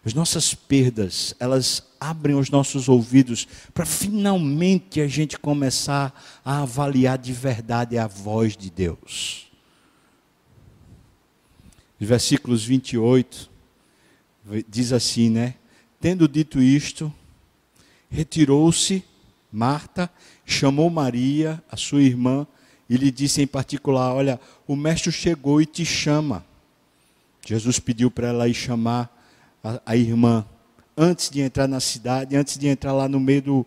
As 0.05 0.15
nossas 0.15 0.55
perdas, 0.55 1.35
elas 1.39 1.83
abrem 2.01 2.35
os 2.35 2.49
nossos 2.49 2.89
ouvidos 2.89 3.47
para 3.75 3.85
finalmente 3.85 5.01
a 5.01 5.07
gente 5.07 5.39
começar 5.39 6.41
a 6.43 6.63
avaliar 6.63 7.19
de 7.19 7.33
verdade 7.33 7.99
a 7.99 8.07
voz 8.07 8.57
de 8.57 8.71
Deus. 8.71 9.51
Os 12.01 12.09
versículos 12.09 12.65
28 12.65 13.51
diz 14.67 14.93
assim, 14.93 15.29
né? 15.29 15.55
Tendo 16.01 16.27
dito 16.27 16.63
isto, 16.63 17.13
retirou-se 18.09 19.05
Marta, 19.53 20.11
chamou 20.47 20.89
Maria, 20.89 21.63
a 21.71 21.77
sua 21.77 22.03
irmã, 22.03 22.47
e 22.89 22.97
lhe 22.97 23.11
disse 23.11 23.43
em 23.43 23.47
particular: 23.47 24.15
Olha, 24.15 24.41
o 24.67 24.77
mestre 24.77 25.13
chegou 25.13 25.61
e 25.61 25.67
te 25.67 25.85
chama. 25.85 26.45
Jesus 27.47 27.79
pediu 27.79 28.11
para 28.11 28.29
ela 28.29 28.49
ir 28.49 28.55
chamar 28.55 29.20
a, 29.63 29.81
a 29.85 29.97
irmã 29.97 30.47
antes 30.97 31.31
de 31.31 31.41
entrar 31.41 31.67
na 31.67 31.81
cidade, 31.81 32.37
antes 32.37 32.59
de 32.59 32.69
entrar 32.69 32.93
lá 32.93 33.09
no 33.09 33.19
meio 33.19 33.43
do. 33.43 33.67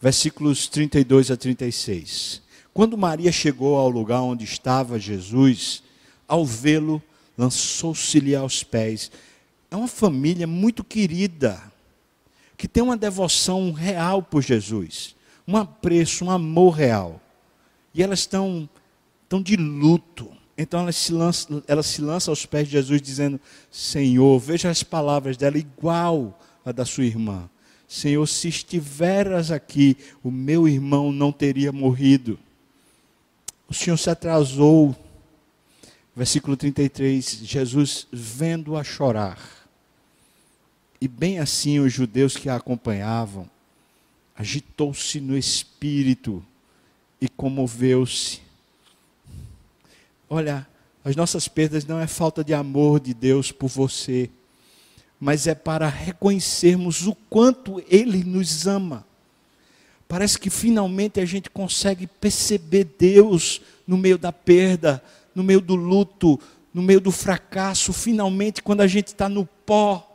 Versículos 0.00 0.68
32 0.68 1.30
a 1.30 1.36
36. 1.36 2.42
Quando 2.72 2.96
Maria 2.96 3.32
chegou 3.32 3.76
ao 3.76 3.90
lugar 3.90 4.22
onde 4.22 4.44
estava 4.44 4.98
Jesus, 4.98 5.82
ao 6.26 6.46
vê-lo, 6.46 7.02
lançou-se-lhe 7.36 8.34
aos 8.34 8.62
pés. 8.62 9.10
É 9.70 9.76
uma 9.76 9.88
família 9.88 10.46
muito 10.46 10.82
querida, 10.82 11.60
que 12.56 12.68
tem 12.68 12.82
uma 12.82 12.96
devoção 12.96 13.72
real 13.72 14.22
por 14.22 14.42
Jesus, 14.42 15.16
um 15.46 15.56
apreço, 15.56 16.24
um 16.24 16.30
amor 16.30 16.70
real. 16.70 17.20
E 17.92 18.02
elas 18.02 18.20
estão, 18.20 18.68
estão 19.24 19.42
de 19.42 19.56
luto. 19.56 20.30
Então 20.60 20.80
ela 20.80 20.92
se, 20.92 21.10
lança, 21.10 21.62
ela 21.66 21.82
se 21.82 22.02
lança 22.02 22.30
aos 22.30 22.44
pés 22.44 22.66
de 22.66 22.72
Jesus, 22.72 23.00
dizendo: 23.00 23.40
Senhor, 23.70 24.38
veja 24.38 24.68
as 24.68 24.82
palavras 24.82 25.38
dela 25.38 25.56
igual 25.56 26.38
a 26.62 26.70
da 26.70 26.84
sua 26.84 27.06
irmã. 27.06 27.48
Senhor, 27.88 28.26
se 28.26 28.48
estiveras 28.48 29.50
aqui, 29.50 29.96
o 30.22 30.30
meu 30.30 30.68
irmão 30.68 31.10
não 31.10 31.32
teria 31.32 31.72
morrido. 31.72 32.38
O 33.70 33.72
Senhor 33.72 33.96
se 33.96 34.10
atrasou. 34.10 34.94
Versículo 36.14 36.58
33, 36.58 37.40
Jesus 37.42 38.06
vendo-a 38.12 38.84
chorar. 38.84 39.38
E 41.00 41.08
bem 41.08 41.38
assim 41.38 41.78
os 41.78 41.90
judeus 41.90 42.36
que 42.36 42.50
a 42.50 42.56
acompanhavam, 42.56 43.48
agitou-se 44.36 45.20
no 45.22 45.38
espírito 45.38 46.44
e 47.18 47.30
comoveu-se 47.30 48.49
Olha, 50.32 50.64
as 51.04 51.16
nossas 51.16 51.48
perdas 51.48 51.84
não 51.84 51.98
é 51.98 52.06
falta 52.06 52.44
de 52.44 52.54
amor 52.54 53.00
de 53.00 53.12
Deus 53.12 53.50
por 53.50 53.68
você, 53.68 54.30
mas 55.18 55.48
é 55.48 55.56
para 55.56 55.88
reconhecermos 55.88 57.04
o 57.04 57.16
quanto 57.28 57.82
Ele 57.88 58.22
nos 58.22 58.64
ama. 58.64 59.04
Parece 60.06 60.38
que 60.38 60.48
finalmente 60.48 61.18
a 61.18 61.24
gente 61.24 61.50
consegue 61.50 62.06
perceber 62.06 62.84
Deus 62.96 63.60
no 63.84 63.98
meio 63.98 64.16
da 64.16 64.30
perda, 64.30 65.02
no 65.34 65.42
meio 65.42 65.60
do 65.60 65.74
luto, 65.74 66.38
no 66.72 66.80
meio 66.80 67.00
do 67.00 67.10
fracasso. 67.10 67.92
Finalmente, 67.92 68.62
quando 68.62 68.82
a 68.82 68.86
gente 68.86 69.08
está 69.08 69.28
no 69.28 69.44
pó, 69.44 70.08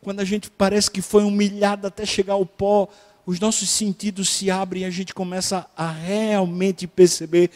quando 0.00 0.20
a 0.20 0.24
gente 0.24 0.50
parece 0.50 0.90
que 0.90 1.02
foi 1.02 1.24
humilhado 1.24 1.86
até 1.86 2.06
chegar 2.06 2.34
ao 2.34 2.46
pó, 2.46 2.88
os 3.26 3.38
nossos 3.38 3.68
sentidos 3.68 4.30
se 4.30 4.50
abrem 4.50 4.82
e 4.82 4.86
a 4.86 4.90
gente 4.90 5.14
começa 5.14 5.66
a 5.76 5.90
realmente 5.90 6.86
perceber 6.86 7.50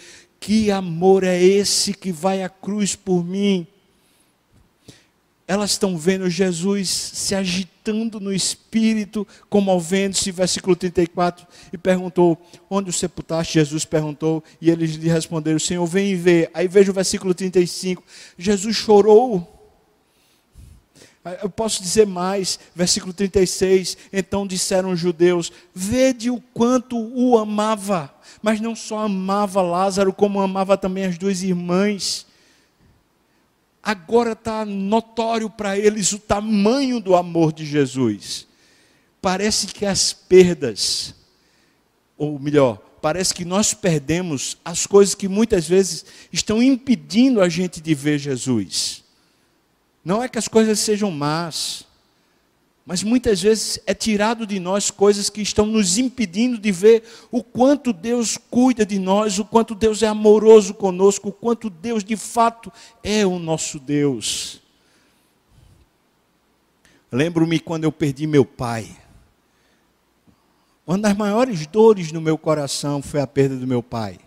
que 0.46 0.70
amor 0.70 1.24
é 1.24 1.42
esse 1.42 1.92
que 1.92 2.12
vai 2.12 2.44
à 2.44 2.48
cruz 2.48 2.94
por 2.94 3.24
mim? 3.24 3.66
Elas 5.44 5.72
estão 5.72 5.98
vendo 5.98 6.30
Jesus 6.30 6.88
se 6.88 7.34
agitando 7.34 8.20
no 8.20 8.32
espírito, 8.32 9.26
comovendo-se, 9.50 10.30
versículo 10.30 10.76
34, 10.76 11.44
e 11.72 11.76
perguntou: 11.76 12.40
Onde 12.70 12.90
o 12.90 12.92
sepultaste? 12.92 13.54
Jesus 13.54 13.84
perguntou, 13.84 14.40
e 14.60 14.70
eles 14.70 14.92
lhe 14.92 15.08
responderam: 15.08 15.58
Senhor, 15.58 15.84
vem 15.84 16.12
e 16.12 16.14
vê. 16.14 16.48
Aí 16.54 16.68
veja 16.68 16.92
o 16.92 16.94
versículo 16.94 17.34
35. 17.34 18.04
Jesus 18.38 18.76
chorou. 18.76 19.52
Eu 21.42 21.50
posso 21.50 21.82
dizer 21.82 22.06
mais, 22.06 22.58
versículo 22.74 23.12
36. 23.12 23.96
Então 24.12 24.46
disseram 24.46 24.90
os 24.90 25.00
judeus: 25.00 25.52
Vede 25.74 26.30
o 26.30 26.40
quanto 26.52 26.96
o 26.96 27.38
amava 27.38 28.16
mas 28.42 28.60
não 28.60 28.76
só 28.76 28.98
amava 28.98 29.62
Lázaro, 29.62 30.12
como 30.12 30.40
amava 30.40 30.76
também 30.76 31.04
as 31.04 31.18
duas 31.18 31.42
irmãs. 31.42 32.26
Agora 33.82 34.32
está 34.32 34.64
notório 34.64 35.48
para 35.48 35.78
eles 35.78 36.12
o 36.12 36.18
tamanho 36.18 37.00
do 37.00 37.14
amor 37.14 37.52
de 37.52 37.64
Jesus. 37.64 38.46
Parece 39.20 39.66
que 39.68 39.86
as 39.86 40.12
perdas, 40.12 41.14
ou 42.16 42.38
melhor, 42.38 42.76
parece 43.00 43.34
que 43.34 43.44
nós 43.44 43.74
perdemos 43.74 44.56
as 44.64 44.86
coisas 44.86 45.14
que 45.14 45.28
muitas 45.28 45.66
vezes 45.68 46.04
estão 46.32 46.62
impedindo 46.62 47.40
a 47.40 47.48
gente 47.48 47.80
de 47.80 47.94
ver 47.94 48.18
Jesus. 48.18 49.02
Não 50.06 50.22
é 50.22 50.28
que 50.28 50.38
as 50.38 50.46
coisas 50.46 50.78
sejam 50.78 51.10
más, 51.10 51.84
mas 52.86 53.02
muitas 53.02 53.42
vezes 53.42 53.80
é 53.84 53.92
tirado 53.92 54.46
de 54.46 54.60
nós 54.60 54.88
coisas 54.88 55.28
que 55.28 55.42
estão 55.42 55.66
nos 55.66 55.98
impedindo 55.98 56.58
de 56.58 56.70
ver 56.70 57.02
o 57.28 57.42
quanto 57.42 57.92
Deus 57.92 58.38
cuida 58.38 58.86
de 58.86 59.00
nós, 59.00 59.40
o 59.40 59.44
quanto 59.44 59.74
Deus 59.74 60.04
é 60.04 60.06
amoroso 60.06 60.74
conosco, 60.74 61.30
o 61.30 61.32
quanto 61.32 61.68
Deus 61.68 62.04
de 62.04 62.16
fato 62.16 62.72
é 63.02 63.26
o 63.26 63.40
nosso 63.40 63.80
Deus. 63.80 64.60
Lembro-me 67.10 67.58
quando 67.58 67.82
eu 67.82 67.90
perdi 67.90 68.28
meu 68.28 68.44
pai. 68.44 68.96
Uma 70.86 70.98
das 70.98 71.16
maiores 71.16 71.66
dores 71.66 72.12
no 72.12 72.20
meu 72.20 72.38
coração 72.38 73.02
foi 73.02 73.20
a 73.20 73.26
perda 73.26 73.56
do 73.56 73.66
meu 73.66 73.82
pai. 73.82 74.20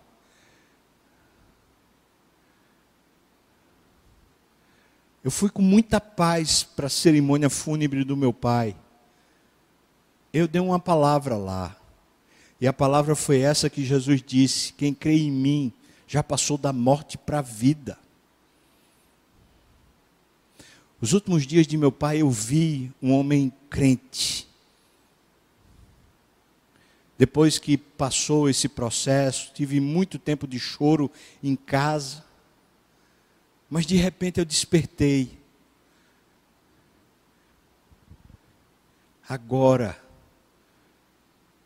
Eu 5.24 5.32
fui 5.32 5.50
com 5.50 5.62
muita 5.62 6.00
paz 6.00 6.64
para 6.64 6.88
a 6.88 6.90
cerimônia 6.90 7.50
fúnebre 7.50 8.04
do 8.04 8.16
meu 8.16 8.32
pai. 8.32 8.76
Eu 10.32 10.48
dei 10.48 10.62
uma 10.62 10.80
palavra 10.80 11.36
lá. 11.36 11.76
E 12.62 12.68
a 12.68 12.74
palavra 12.74 13.16
foi 13.16 13.40
essa 13.40 13.70
que 13.70 13.84
Jesus 13.84 14.22
disse: 14.22 14.74
Quem 14.74 14.94
crê 14.94 15.18
em 15.18 15.32
mim 15.32 15.74
já 16.08 16.24
passou 16.24 16.58
da 16.58 16.74
morte 16.74 17.18
para 17.18 17.40
a 17.40 17.42
vida. 17.42 17.98
Os 21.02 21.14
últimos 21.14 21.48
dias 21.48 21.66
de 21.66 21.78
meu 21.78 21.92
pai 21.92 22.22
eu 22.22 22.30
vi 22.30 22.92
um 23.02 23.14
homem 23.14 23.54
crente. 23.70 24.48
Depois 27.18 27.58
que 27.58 27.78
passou 27.78 28.50
esse 28.50 28.68
processo, 28.68 29.52
tive 29.54 29.80
muito 29.80 30.18
tempo 30.18 30.48
de 30.48 30.58
choro 30.58 31.12
em 31.44 31.56
casa. 31.56 32.24
Mas 33.70 33.86
de 33.86 33.96
repente 33.96 34.40
eu 34.40 34.46
despertei. 34.46 35.38
Agora, 39.28 39.98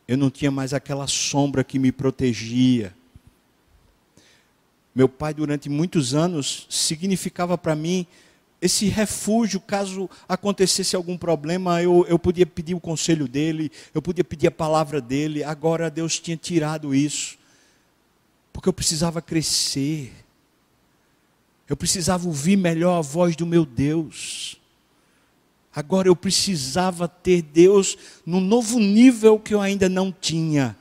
eu 0.08 0.18
não 0.18 0.30
tinha 0.30 0.52
mais 0.52 0.74
aquela 0.74 1.08
sombra 1.08 1.64
que 1.64 1.80
me 1.80 1.92
protegia. 1.92 2.94
Meu 4.94 5.08
pai, 5.08 5.34
durante 5.34 5.70
muitos 5.70 6.14
anos, 6.14 6.68
significava 6.70 7.58
para 7.58 7.76
mim 7.76 8.06
esse 8.64 8.86
refúgio, 8.86 9.60
caso 9.60 10.10
acontecesse 10.28 10.96
algum 10.96 11.18
problema, 11.18 11.84
eu, 11.84 12.06
eu 12.08 12.18
podia 12.18 12.46
pedir 12.46 12.74
o 12.74 12.80
conselho 12.80 13.28
dele, 13.28 13.70
eu 13.94 14.02
podia 14.02 14.24
pedir 14.24 14.48
a 14.48 14.52
palavra 14.52 15.02
dele. 15.02 15.44
Agora 15.44 15.92
Deus 15.92 16.18
tinha 16.18 16.38
tirado 16.38 16.96
isso, 16.96 17.38
porque 18.54 18.70
eu 18.70 18.74
precisava 18.74 19.22
crescer. 19.22 20.14
Eu 21.68 21.78
precisava 21.78 22.28
ouvir 22.28 22.58
melhor 22.58 22.98
a 22.98 23.02
voz 23.02 23.36
do 23.36 23.46
meu 23.46 23.66
Deus. 23.66 24.60
Agora 25.76 26.08
eu 26.08 26.16
precisava 26.16 27.08
ter 27.08 27.42
Deus 27.42 27.98
num 28.26 28.40
novo 28.42 28.80
nível 28.80 29.40
que 29.40 29.54
eu 29.54 29.62
ainda 29.62 29.90
não 29.90 30.12
tinha. 30.12 30.78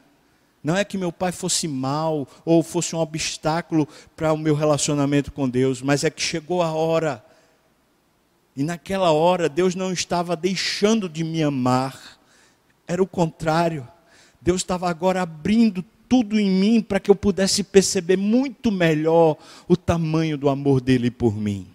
Não 0.63 0.77
é 0.77 0.85
que 0.85 0.99
meu 0.99 1.11
pai 1.11 1.33
fosse 1.33 1.67
mal 1.67 2.29
ou 2.45 2.63
fosse 2.63 2.95
um 2.95 2.99
obstáculo 2.99 3.89
para 4.15 4.33
o 4.33 4.39
meu 4.39 4.55
relacionamento 4.55 5.33
com 5.33 5.49
Deus, 5.49 5.83
mas 5.83 6.05
é 6.05 6.11
que 6.11 6.23
chegou 6.23 6.63
a 6.63 6.73
hora. 6.73 7.25
E 8.55 8.63
naquela 8.63 9.11
hora 9.11 9.49
Deus 9.49 9.75
não 9.75 9.93
estava 9.93 10.37
deixando 10.37 11.09
de 11.09 11.25
me 11.25 11.43
amar. 11.43 12.19
Era 12.87 13.03
o 13.03 13.07
contrário. 13.07 13.89
Deus 14.41 14.61
estava 14.61 14.91
agora 14.91 15.23
abrindo 15.23 15.85
tudo 16.13 16.39
em 16.39 16.51
mim 16.51 16.83
para 16.83 17.01
que 17.01 17.11
eu 17.11 17.15
pudesse 17.15 17.65
perceber 17.65 18.19
muito 18.19 18.71
melhor 18.71 19.39
o 19.67 19.75
tamanho 19.79 20.37
do 20.37 20.51
amor 20.51 20.79
dele 20.79 21.11
por 21.11 21.35
mim. 21.35 21.67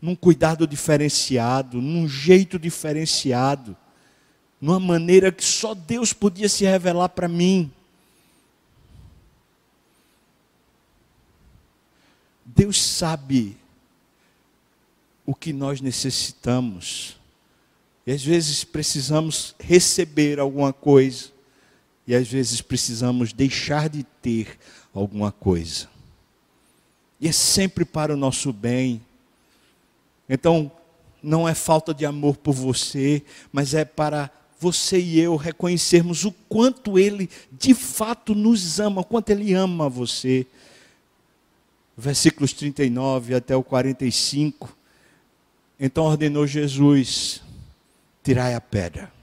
Num 0.00 0.14
cuidado 0.14 0.68
diferenciado, 0.68 1.82
num 1.82 2.06
jeito 2.06 2.60
diferenciado. 2.60 3.76
numa 4.60 4.78
maneira 4.78 5.32
que 5.32 5.42
só 5.42 5.74
Deus 5.74 6.12
podia 6.12 6.48
se 6.48 6.64
revelar 6.64 7.08
para 7.08 7.26
mim. 7.26 7.72
Deus 12.44 12.80
sabe 12.80 13.56
o 15.26 15.34
que 15.34 15.52
nós 15.52 15.80
necessitamos. 15.80 17.16
E 18.06 18.12
às 18.12 18.22
vezes 18.22 18.62
precisamos 18.62 19.56
receber 19.58 20.38
alguma 20.38 20.72
coisa, 20.72 21.32
e 22.10 22.14
às 22.16 22.26
vezes 22.26 22.60
precisamos 22.60 23.32
deixar 23.32 23.88
de 23.88 24.02
ter 24.02 24.58
alguma 24.92 25.30
coisa. 25.30 25.88
E 27.20 27.28
é 27.28 27.30
sempre 27.30 27.84
para 27.84 28.12
o 28.12 28.16
nosso 28.16 28.52
bem. 28.52 29.00
Então, 30.28 30.72
não 31.22 31.48
é 31.48 31.54
falta 31.54 31.94
de 31.94 32.04
amor 32.04 32.36
por 32.36 32.52
você, 32.52 33.22
mas 33.52 33.74
é 33.74 33.84
para 33.84 34.28
você 34.58 34.98
e 34.98 35.20
eu 35.20 35.36
reconhecermos 35.36 36.24
o 36.24 36.32
quanto 36.48 36.98
Ele 36.98 37.30
de 37.52 37.74
fato 37.74 38.34
nos 38.34 38.80
ama, 38.80 39.02
o 39.02 39.04
quanto 39.04 39.30
Ele 39.30 39.54
ama 39.54 39.88
você. 39.88 40.48
Versículos 41.96 42.52
39 42.52 43.36
até 43.36 43.54
o 43.54 43.62
45. 43.62 44.76
Então 45.78 46.06
ordenou 46.06 46.44
Jesus: 46.44 47.40
tirai 48.24 48.56
a 48.56 48.60
pedra. 48.60 49.19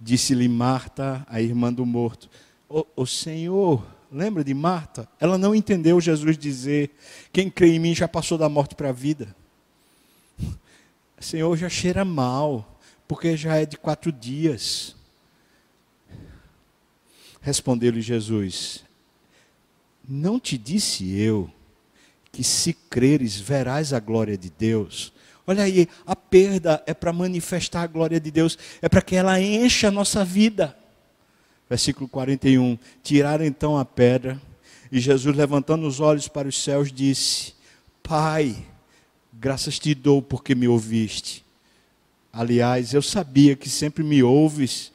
Disse-lhe 0.00 0.48
Marta, 0.48 1.26
a 1.28 1.40
irmã 1.40 1.72
do 1.72 1.86
morto: 1.86 2.28
O 2.94 3.06
Senhor, 3.06 3.86
lembra 4.12 4.44
de 4.44 4.52
Marta? 4.52 5.08
Ela 5.18 5.38
não 5.38 5.54
entendeu 5.54 6.00
Jesus 6.00 6.36
dizer: 6.36 6.90
Quem 7.32 7.50
crê 7.50 7.74
em 7.74 7.78
mim 7.78 7.94
já 7.94 8.06
passou 8.06 8.36
da 8.36 8.48
morte 8.48 8.74
para 8.74 8.90
a 8.90 8.92
vida. 8.92 9.34
Senhor, 11.18 11.56
já 11.56 11.68
cheira 11.68 12.04
mal, 12.04 12.78
porque 13.08 13.36
já 13.36 13.56
é 13.56 13.64
de 13.64 13.78
quatro 13.78 14.12
dias. 14.12 14.94
Respondeu-lhe 17.40 18.02
Jesus: 18.02 18.84
Não 20.06 20.38
te 20.38 20.58
disse 20.58 21.16
eu 21.18 21.50
que 22.30 22.44
se 22.44 22.74
creres 22.74 23.38
verás 23.40 23.94
a 23.94 24.00
glória 24.00 24.36
de 24.36 24.50
Deus? 24.50 25.12
Olha 25.46 25.62
aí, 25.62 25.88
a 26.04 26.16
perda 26.16 26.82
é 26.86 26.92
para 26.92 27.12
manifestar 27.12 27.82
a 27.82 27.86
glória 27.86 28.18
de 28.18 28.30
Deus, 28.30 28.58
é 28.82 28.88
para 28.88 29.00
que 29.00 29.14
ela 29.14 29.40
encha 29.40 29.88
a 29.88 29.92
nossa 29.92 30.24
vida. 30.24 30.76
Versículo 31.70 32.08
41. 32.08 32.76
Tiraram 33.02 33.44
então 33.44 33.78
a 33.78 33.84
pedra, 33.84 34.40
e 34.90 34.98
Jesus, 34.98 35.36
levantando 35.36 35.86
os 35.86 36.00
olhos 36.00 36.26
para 36.26 36.48
os 36.48 36.60
céus, 36.60 36.92
disse: 36.92 37.54
Pai, 38.02 38.56
graças 39.32 39.78
te 39.78 39.94
dou 39.94 40.20
porque 40.20 40.54
me 40.54 40.66
ouviste. 40.66 41.44
Aliás, 42.32 42.92
eu 42.92 43.00
sabia 43.00 43.56
que 43.56 43.68
sempre 43.68 44.04
me 44.04 44.22
ouves, 44.22 44.92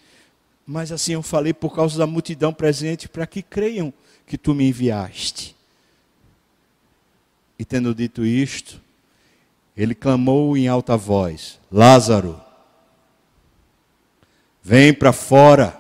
mas 0.65 0.91
assim 0.91 1.13
eu 1.13 1.23
falei 1.23 1.53
por 1.53 1.73
causa 1.73 1.97
da 1.97 2.05
multidão 2.05 2.53
presente, 2.53 3.09
para 3.09 3.25
que 3.25 3.41
creiam 3.41 3.93
que 4.27 4.37
tu 4.37 4.53
me 4.53 4.67
enviaste. 4.67 5.55
E 7.57 7.65
tendo 7.65 7.95
dito 7.95 8.25
isto, 8.25 8.81
ele 9.75 9.95
clamou 9.95 10.55
em 10.57 10.67
alta 10.67 10.97
voz: 10.97 11.59
Lázaro, 11.71 12.39
vem 14.61 14.93
para 14.93 15.13
fora. 15.13 15.79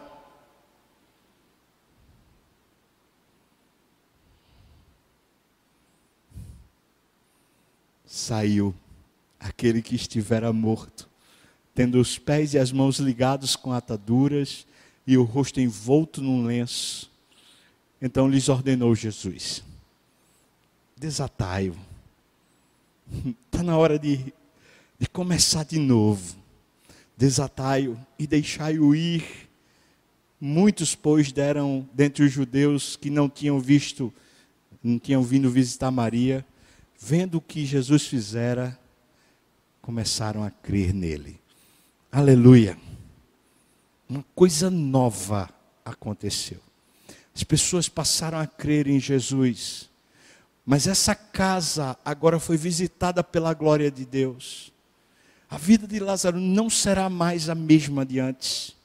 Saiu 8.05 8.73
aquele 9.39 9.81
que 9.81 9.95
estivera 9.95 10.53
morto, 10.53 11.09
tendo 11.73 11.99
os 11.99 12.17
pés 12.19 12.53
e 12.53 12.59
as 12.59 12.71
mãos 12.71 12.99
ligados 12.99 13.55
com 13.55 13.73
ataduras 13.73 14.65
e 15.07 15.17
o 15.17 15.23
rosto 15.23 15.59
envolto 15.59 16.21
num 16.21 16.45
lenço. 16.45 17.09
Então 18.01 18.29
lhes 18.29 18.47
ordenou 18.47 18.95
Jesus: 18.95 19.63
desatai-o 20.95 21.90
Está 23.45 23.61
na 23.63 23.77
hora 23.77 23.99
de, 23.99 24.33
de 24.97 25.07
começar 25.09 25.63
de 25.63 25.77
novo. 25.77 26.35
Desatai-o 27.17 27.99
e 28.17 28.25
deixai-o 28.25 28.95
ir. 28.95 29.49
Muitos, 30.39 30.95
pois, 30.95 31.31
deram 31.31 31.87
dentre 31.93 32.23
os 32.23 32.31
judeus 32.31 32.95
que 32.95 33.09
não 33.09 33.29
tinham 33.29 33.59
visto, 33.59 34.11
não 34.83 34.97
tinham 34.97 35.21
vindo 35.21 35.49
visitar 35.49 35.91
Maria, 35.91 36.45
vendo 36.99 37.35
o 37.35 37.41
que 37.41 37.65
Jesus 37.65 38.07
fizera, 38.07 38.79
começaram 39.81 40.43
a 40.43 40.49
crer 40.49 40.93
nele. 40.93 41.39
Aleluia. 42.11 42.77
Uma 44.09 44.25
coisa 44.33 44.69
nova 44.69 45.49
aconteceu. 45.85 46.59
As 47.35 47.43
pessoas 47.43 47.87
passaram 47.87 48.39
a 48.39 48.47
crer 48.47 48.87
em 48.87 48.99
Jesus. 48.99 49.90
Mas 50.65 50.87
essa 50.87 51.15
casa 51.15 51.97
agora 52.05 52.39
foi 52.39 52.57
visitada 52.57 53.23
pela 53.23 53.53
glória 53.53 53.89
de 53.89 54.05
Deus. 54.05 54.71
A 55.49 55.57
vida 55.57 55.87
de 55.87 55.99
Lázaro 55.99 56.39
não 56.39 56.69
será 56.69 57.09
mais 57.09 57.49
a 57.49 57.55
mesma 57.55 58.05
de 58.05 58.19
antes. 58.19 58.75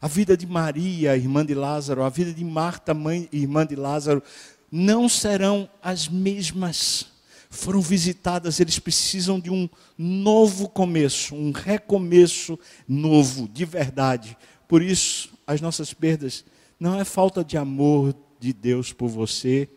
A 0.00 0.06
vida 0.06 0.36
de 0.36 0.46
Maria, 0.46 1.16
irmã 1.16 1.44
de 1.44 1.54
Lázaro, 1.54 2.02
a 2.04 2.08
vida 2.08 2.32
de 2.32 2.44
Marta, 2.44 2.94
mãe 2.94 3.28
irmã 3.32 3.66
de 3.66 3.74
Lázaro, 3.74 4.22
não 4.70 5.08
serão 5.08 5.68
as 5.82 6.06
mesmas. 6.06 7.06
Foram 7.48 7.80
visitadas, 7.80 8.60
eles 8.60 8.78
precisam 8.78 9.40
de 9.40 9.50
um 9.50 9.68
novo 9.96 10.68
começo, 10.68 11.34
um 11.34 11.50
recomeço 11.50 12.58
novo, 12.86 13.48
de 13.48 13.64
verdade. 13.64 14.36
Por 14.68 14.82
isso, 14.82 15.30
as 15.46 15.60
nossas 15.60 15.94
perdas 15.94 16.44
não 16.78 17.00
é 17.00 17.04
falta 17.04 17.42
de 17.42 17.56
amor 17.56 18.14
de 18.38 18.52
Deus 18.52 18.92
por 18.92 19.08
você, 19.08 19.68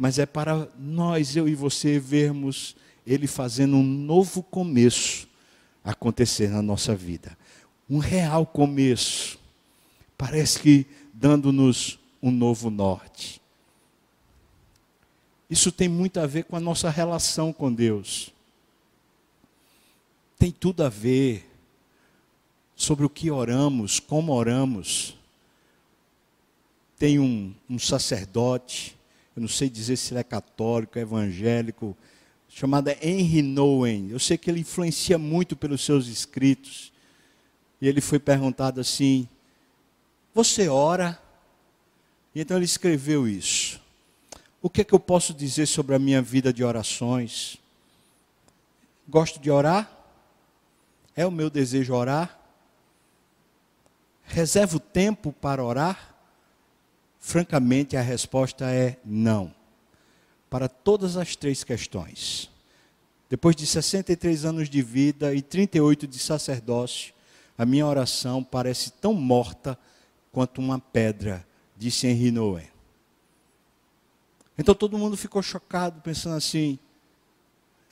mas 0.00 0.18
é 0.18 0.24
para 0.24 0.66
nós, 0.78 1.36
eu 1.36 1.46
e 1.46 1.54
você, 1.54 2.00
vermos 2.00 2.74
Ele 3.06 3.26
fazendo 3.26 3.76
um 3.76 3.82
novo 3.82 4.42
começo 4.42 5.28
acontecer 5.84 6.48
na 6.48 6.62
nossa 6.62 6.96
vida. 6.96 7.36
Um 7.88 7.98
real 7.98 8.46
começo. 8.46 9.38
Parece 10.16 10.58
que 10.58 10.86
dando-nos 11.12 11.98
um 12.22 12.30
novo 12.30 12.70
norte. 12.70 13.42
Isso 15.50 15.70
tem 15.70 15.86
muito 15.86 16.18
a 16.18 16.26
ver 16.26 16.44
com 16.44 16.56
a 16.56 16.60
nossa 16.60 16.88
relação 16.88 17.52
com 17.52 17.70
Deus. 17.70 18.32
Tem 20.38 20.50
tudo 20.50 20.82
a 20.82 20.88
ver 20.88 21.46
sobre 22.74 23.04
o 23.04 23.10
que 23.10 23.30
oramos, 23.30 24.00
como 24.00 24.32
oramos. 24.32 25.14
Tem 26.98 27.18
um, 27.18 27.54
um 27.68 27.78
sacerdote 27.78 28.98
eu 29.40 29.44
não 29.44 29.48
sei 29.48 29.70
dizer 29.70 29.96
se 29.96 30.12
ele 30.12 30.20
é 30.20 30.22
católico, 30.22 30.98
evangélico, 30.98 31.96
chamada 32.46 32.94
Henry 33.00 33.40
Nowen. 33.40 34.10
Eu 34.10 34.18
sei 34.18 34.36
que 34.36 34.50
ele 34.50 34.60
influencia 34.60 35.16
muito 35.16 35.56
pelos 35.56 35.82
seus 35.82 36.08
escritos. 36.08 36.92
E 37.80 37.88
ele 37.88 38.02
foi 38.02 38.18
perguntado 38.18 38.82
assim: 38.82 39.26
Você 40.34 40.68
ora? 40.68 41.18
E 42.34 42.42
então 42.42 42.58
ele 42.58 42.66
escreveu 42.66 43.26
isso. 43.26 43.80
O 44.60 44.68
que 44.68 44.82
é 44.82 44.84
que 44.84 44.92
eu 44.92 45.00
posso 45.00 45.32
dizer 45.32 45.64
sobre 45.64 45.94
a 45.94 45.98
minha 45.98 46.20
vida 46.20 46.52
de 46.52 46.62
orações? 46.62 47.56
Gosto 49.08 49.40
de 49.40 49.50
orar? 49.50 49.90
É 51.16 51.24
o 51.24 51.30
meu 51.30 51.48
desejo 51.48 51.94
orar? 51.94 52.38
Reservo 54.22 54.78
tempo 54.78 55.32
para 55.32 55.64
orar? 55.64 56.09
Francamente, 57.20 57.96
a 57.96 58.02
resposta 58.02 58.64
é 58.70 58.96
não. 59.04 59.54
Para 60.48 60.68
todas 60.68 61.18
as 61.18 61.36
três 61.36 61.62
questões. 61.62 62.50
Depois 63.28 63.54
de 63.54 63.66
63 63.66 64.44
anos 64.44 64.68
de 64.68 64.82
vida 64.82 65.32
e 65.34 65.42
38 65.42 66.08
de 66.08 66.18
sacerdócio, 66.18 67.14
a 67.56 67.64
minha 67.64 67.86
oração 67.86 68.42
parece 68.42 68.90
tão 68.90 69.12
morta 69.12 69.78
quanto 70.32 70.60
uma 70.60 70.80
pedra, 70.80 71.46
disse 71.76 72.06
Henri 72.06 72.32
Noé. 72.32 72.70
Então 74.58 74.74
todo 74.74 74.98
mundo 74.98 75.16
ficou 75.16 75.42
chocado, 75.42 76.00
pensando 76.00 76.36
assim: 76.36 76.78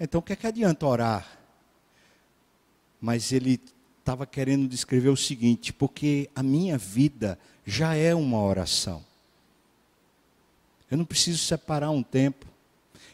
então 0.01 0.20
o 0.20 0.22
que 0.22 0.33
é 0.33 0.37
que 0.37 0.47
adianta 0.47 0.87
orar? 0.87 1.39
Mas 3.01 3.31
ele 3.31 3.61
estava 3.99 4.26
querendo 4.26 4.66
descrever 4.66 5.11
o 5.11 5.16
seguinte: 5.16 5.72
porque 5.72 6.31
a 6.35 6.43
minha 6.43 6.79
vida 6.79 7.39
já 7.64 7.95
é 7.95 8.14
uma 8.14 8.43
oração. 8.43 9.05
Eu 10.91 10.97
não 10.97 11.05
preciso 11.05 11.39
separar 11.39 11.91
um 11.91 12.03
tempo. 12.03 12.47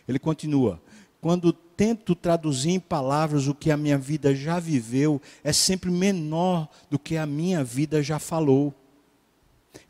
Ele 0.07 0.18
continua: 0.18 0.81
quando 1.20 1.53
tento 1.53 2.14
traduzir 2.14 2.70
em 2.70 2.81
palavras 2.81 3.49
o 3.49 3.55
que 3.55 3.70
a 3.70 3.77
minha 3.77 3.99
vida 3.99 4.35
já 4.35 4.61
viveu, 4.61 5.20
é 5.43 5.53
sempre 5.53 5.91
menor 5.91 6.68
do 6.89 6.99
que 6.99 7.16
a 7.16 7.27
minha 7.27 7.64
vida 7.64 8.03
já 8.03 8.18
falou. 8.18 8.75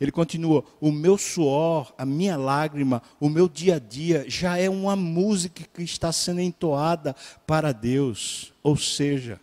Ele 0.01 0.11
continua: 0.11 0.64
o 0.80 0.91
meu 0.91 1.18
suor, 1.18 1.93
a 1.99 2.07
minha 2.07 2.37
lágrima, 2.37 3.03
o 3.20 3.28
meu 3.28 3.49
dia 3.49 3.76
a 3.76 3.78
dia 3.78 4.24
já 4.28 4.57
é 4.57 4.70
uma 4.70 4.97
música 4.97 5.62
que 5.74 5.82
está 5.82 6.11
sendo 6.11 6.41
entoada 6.41 7.14
para 7.47 7.72
Deus. 7.72 8.53
Ou 8.62 8.76
seja, 8.76 9.39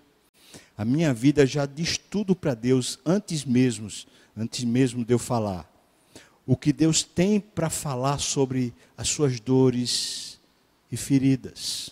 A 0.82 0.86
minha 0.86 1.14
vida 1.14 1.46
já 1.46 1.68
diz 1.68 1.96
tudo 1.96 2.36
para 2.36 2.56
Deus 2.56 2.98
antes 3.06 3.46
mesmo, 3.46 3.88
antes 4.36 4.64
mesmo 4.64 5.06
de 5.06 5.14
eu 5.14 5.20
falar. 5.20 5.71
O 6.46 6.58
que 6.58 6.74
Deus 6.74 7.04
tem 7.04 7.40
para 7.40 7.70
falar 7.70 8.20
sobre 8.20 8.74
as 8.98 9.08
suas 9.08 9.40
dores 9.40 10.32
e 10.92 10.98
feridas. 10.98 11.90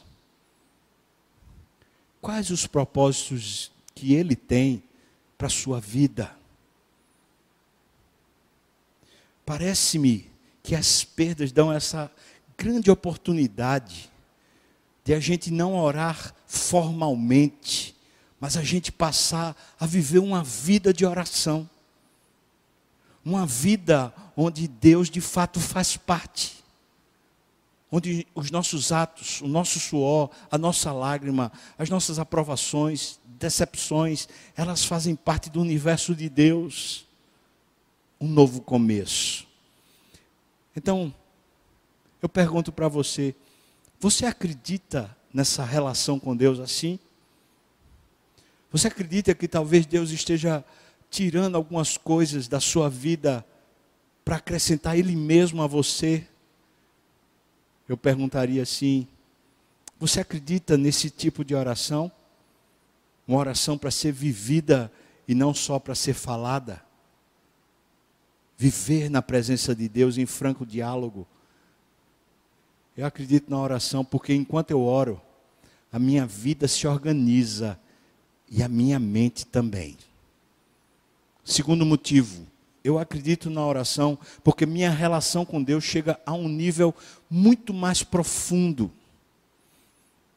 Quais 2.21 2.49
os 2.49 2.67
propósitos 2.67 3.71
que 3.95 4.13
Ele 4.13 4.35
tem 4.35 4.83
para 5.37 5.47
a 5.47 5.49
sua 5.49 5.79
vida? 5.79 6.35
Parece-me 9.45 10.29
que 10.61 10.75
as 10.75 11.03
perdas 11.03 11.51
dão 11.51 11.71
essa 11.71 12.11
grande 12.57 12.91
oportunidade 12.91 14.11
de 15.03 15.13
a 15.13 15.19
gente 15.19 15.49
não 15.49 15.75
orar 15.75 16.35
formalmente, 16.45 17.95
mas 18.39 18.57
a 18.57 18.63
gente 18.63 18.91
passar 18.91 19.55
a 19.79 19.85
viver 19.85 20.19
uma 20.19 20.43
vida 20.43 20.93
de 20.93 21.05
oração. 21.05 21.67
Uma 23.23 23.45
vida 23.45 24.13
onde 24.35 24.67
Deus 24.67 25.09
de 25.09 25.21
fato 25.21 25.59
faz 25.59 25.97
parte. 25.97 26.63
Onde 27.91 28.25
os 28.35 28.51
nossos 28.51 28.91
atos, 28.91 29.41
o 29.41 29.47
nosso 29.47 29.79
suor, 29.79 30.29
a 30.51 30.57
nossa 30.57 30.91
lágrima, 30.91 31.51
as 31.77 31.89
nossas 31.89 32.19
aprovações, 32.19 33.19
decepções, 33.25 34.27
elas 34.55 34.85
fazem 34.85 35.15
parte 35.15 35.49
do 35.49 35.59
universo 35.59 36.13
de 36.13 36.29
Deus. 36.29 37.07
Um 38.21 38.27
novo 38.27 38.61
começo. 38.61 39.47
Então, 40.75 41.13
eu 42.21 42.29
pergunto 42.29 42.71
para 42.71 42.87
você: 42.87 43.35
você 43.99 44.25
acredita 44.25 45.15
nessa 45.33 45.63
relação 45.63 46.19
com 46.19 46.35
Deus 46.35 46.59
assim? 46.59 46.99
Você 48.71 48.87
acredita 48.87 49.33
que 49.33 49.47
talvez 49.47 49.85
Deus 49.85 50.11
esteja 50.11 50.63
tirando 51.09 51.55
algumas 51.55 51.97
coisas 51.97 52.47
da 52.47 52.59
sua 52.59 52.89
vida 52.89 53.45
para 54.23 54.37
acrescentar 54.37 54.97
Ele 54.97 55.15
mesmo 55.15 55.61
a 55.61 55.67
você? 55.67 56.27
Eu 57.87 57.97
perguntaria 57.97 58.61
assim: 58.61 59.07
você 59.99 60.19
acredita 60.19 60.77
nesse 60.77 61.09
tipo 61.09 61.43
de 61.43 61.55
oração? 61.55 62.11
Uma 63.27 63.37
oração 63.39 63.77
para 63.77 63.91
ser 63.91 64.11
vivida 64.11 64.91
e 65.27 65.35
não 65.35 65.53
só 65.53 65.79
para 65.79 65.95
ser 65.95 66.13
falada? 66.13 66.81
Viver 68.57 69.09
na 69.09 69.21
presença 69.21 69.75
de 69.75 69.87
Deus 69.87 70.17
em 70.17 70.25
franco 70.25 70.65
diálogo 70.65 71.27
eu 72.99 73.05
acredito 73.05 73.49
na 73.49 73.57
oração 73.57 74.03
porque 74.03 74.33
enquanto 74.33 74.71
eu 74.71 74.81
oro, 74.81 75.21
a 75.89 75.97
minha 75.97 76.25
vida 76.25 76.67
se 76.67 76.85
organiza 76.85 77.79
e 78.49 78.61
a 78.61 78.67
minha 78.67 78.99
mente 78.99 79.45
também. 79.45 79.97
Segundo 81.49 81.83
motivo, 81.83 82.45
eu 82.83 82.99
acredito 82.99 83.49
na 83.49 83.65
oração 83.65 84.19
porque 84.43 84.67
minha 84.67 84.91
relação 84.91 85.43
com 85.43 85.63
Deus 85.63 85.83
chega 85.83 86.19
a 86.23 86.31
um 86.31 86.47
nível 86.47 86.93
muito 87.27 87.73
mais 87.73 88.03
profundo. 88.03 88.91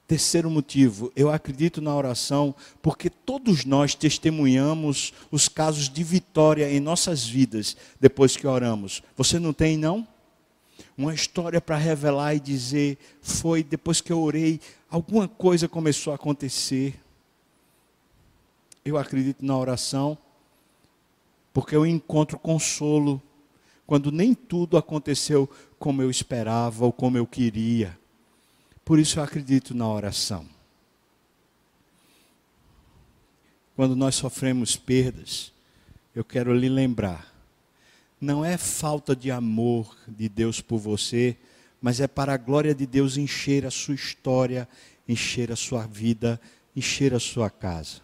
Terceiro 0.08 0.48
motivo, 0.48 1.12
eu 1.14 1.30
acredito 1.30 1.82
na 1.82 1.94
oração 1.94 2.54
porque 2.80 3.10
todos 3.10 3.66
nós 3.66 3.94
testemunhamos 3.94 5.12
os 5.30 5.50
casos 5.50 5.90
de 5.90 6.02
vitória 6.02 6.72
em 6.72 6.80
nossas 6.80 7.26
vidas 7.26 7.76
depois 8.00 8.34
que 8.34 8.46
oramos. 8.46 9.02
Você 9.14 9.38
não 9.38 9.52
tem, 9.52 9.76
não? 9.76 10.08
uma 10.96 11.12
história 11.12 11.60
para 11.60 11.76
revelar 11.76 12.34
e 12.36 12.40
dizer: 12.40 12.96
foi 13.20 13.62
depois 13.62 14.00
que 14.00 14.10
eu 14.10 14.18
orei, 14.18 14.58
alguma 14.88 15.28
coisa 15.28 15.68
começou 15.68 16.10
a 16.14 16.16
acontecer. 16.16 16.98
Eu 18.82 18.96
acredito 18.96 19.44
na 19.44 19.58
oração, 19.58 20.16
porque 21.52 21.76
eu 21.76 21.86
encontro 21.86 22.38
consolo 22.38 23.20
quando 23.86 24.10
nem 24.10 24.34
tudo 24.34 24.76
aconteceu 24.76 25.48
como 25.78 26.02
eu 26.02 26.10
esperava 26.10 26.84
ou 26.84 26.92
como 26.92 27.18
eu 27.18 27.26
queria. 27.26 27.98
Por 28.84 28.98
isso 28.98 29.18
eu 29.18 29.22
acredito 29.22 29.74
na 29.74 29.88
oração. 29.88 30.46
Quando 33.76 33.96
nós 33.96 34.14
sofremos 34.14 34.76
perdas, 34.76 35.52
eu 36.14 36.24
quero 36.24 36.54
lhe 36.54 36.68
lembrar 36.68 37.32
não 38.22 38.44
é 38.44 38.56
falta 38.56 39.16
de 39.16 39.32
amor 39.32 39.96
de 40.06 40.28
Deus 40.28 40.60
por 40.60 40.78
você, 40.78 41.36
mas 41.80 42.00
é 42.00 42.06
para 42.06 42.32
a 42.32 42.36
glória 42.36 42.72
de 42.72 42.86
Deus 42.86 43.16
encher 43.16 43.66
a 43.66 43.70
sua 43.70 43.96
história, 43.96 44.68
encher 45.08 45.50
a 45.50 45.56
sua 45.56 45.88
vida, 45.88 46.40
encher 46.74 47.12
a 47.14 47.18
sua 47.18 47.50
casa. 47.50 48.00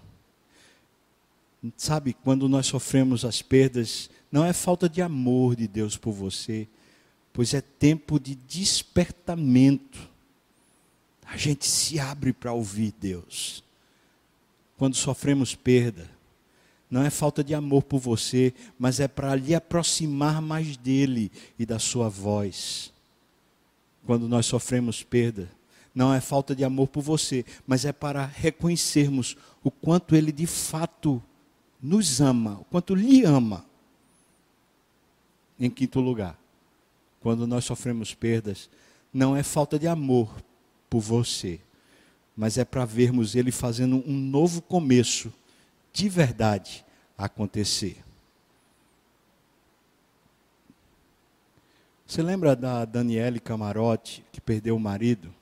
Sabe, 1.77 2.13
quando 2.13 2.49
nós 2.49 2.67
sofremos 2.67 3.25
as 3.25 3.43
perdas, 3.43 4.11
não 4.31 4.45
é 4.45 4.53
falta 4.53 4.89
de 4.89 5.01
amor 5.01 5.57
de 5.57 5.67
Deus 5.67 5.97
por 5.97 6.13
você, 6.13 6.69
pois 7.33 7.55
é 7.55 7.61
tempo 7.61 8.19
de 8.19 8.35
despertamento. 8.35 9.99
A 11.25 11.37
gente 11.37 11.67
se 11.67 11.99
abre 11.99 12.33
para 12.33 12.53
ouvir 12.53 12.93
Deus. 12.99 13.63
Quando 14.77 14.95
sofremos 14.95 15.55
perda, 15.55 16.09
não 16.91 17.03
é 17.03 17.11
falta 17.11 17.45
de 17.45 17.55
amor 17.55 17.83
por 17.83 17.99
você, 17.99 18.55
mas 18.79 18.99
é 19.01 19.09
para 19.09 19.35
lhe 19.35 19.55
aproximar 19.55 20.41
mais 20.41 20.77
dele 20.77 21.31
e 21.59 21.67
da 21.67 21.79
sua 21.79 22.09
voz. 22.09 22.93
Quando 24.07 24.29
nós 24.29 24.47
sofremos 24.47 25.03
perda, 25.03 25.51
não 25.95 26.15
é 26.15 26.21
falta 26.21 26.55
de 26.55 26.65
amor 26.65 26.89
por 26.89 27.03
você, 27.03 27.45
mas 27.67 27.85
é 27.85 27.93
para 27.93 28.25
reconhecermos 28.25 29.37
o 29.63 29.71
quanto 29.71 30.15
ele 30.15 30.33
de 30.33 30.47
fato 30.47 31.23
nos 31.81 32.21
ama, 32.21 32.59
o 32.61 32.65
quanto 32.65 32.95
lhe 32.95 33.25
ama. 33.25 33.65
Em 35.59 35.71
quinto 35.71 36.01
lugar, 36.01 36.39
quando 37.21 37.47
nós 37.47 37.65
sofremos 37.65 38.15
perdas, 38.15 38.71
não 39.13 39.37
é 39.37 39.43
falta 39.43 39.79
de 39.79 39.89
amor 39.89 40.31
por 40.89 41.01
você, 41.01 41.61
mas 42.37 42.59
é 42.59 42.65
para 42.65 42.85
vermos 42.85 43.35
ele 43.35 43.51
fazendo 43.51 44.03
um 44.07 44.17
novo 44.17 44.63
começo 44.63 45.33
de 45.93 46.09
verdade 46.09 46.85
acontecer. 47.17 48.05
Você 52.07 52.23
lembra 52.23 52.57
da 52.57 52.85
Daniele 52.85 53.39
Camarote, 53.39 54.25
que 54.33 54.41
perdeu 54.41 54.77
o 54.77 54.81
marido? 54.81 55.35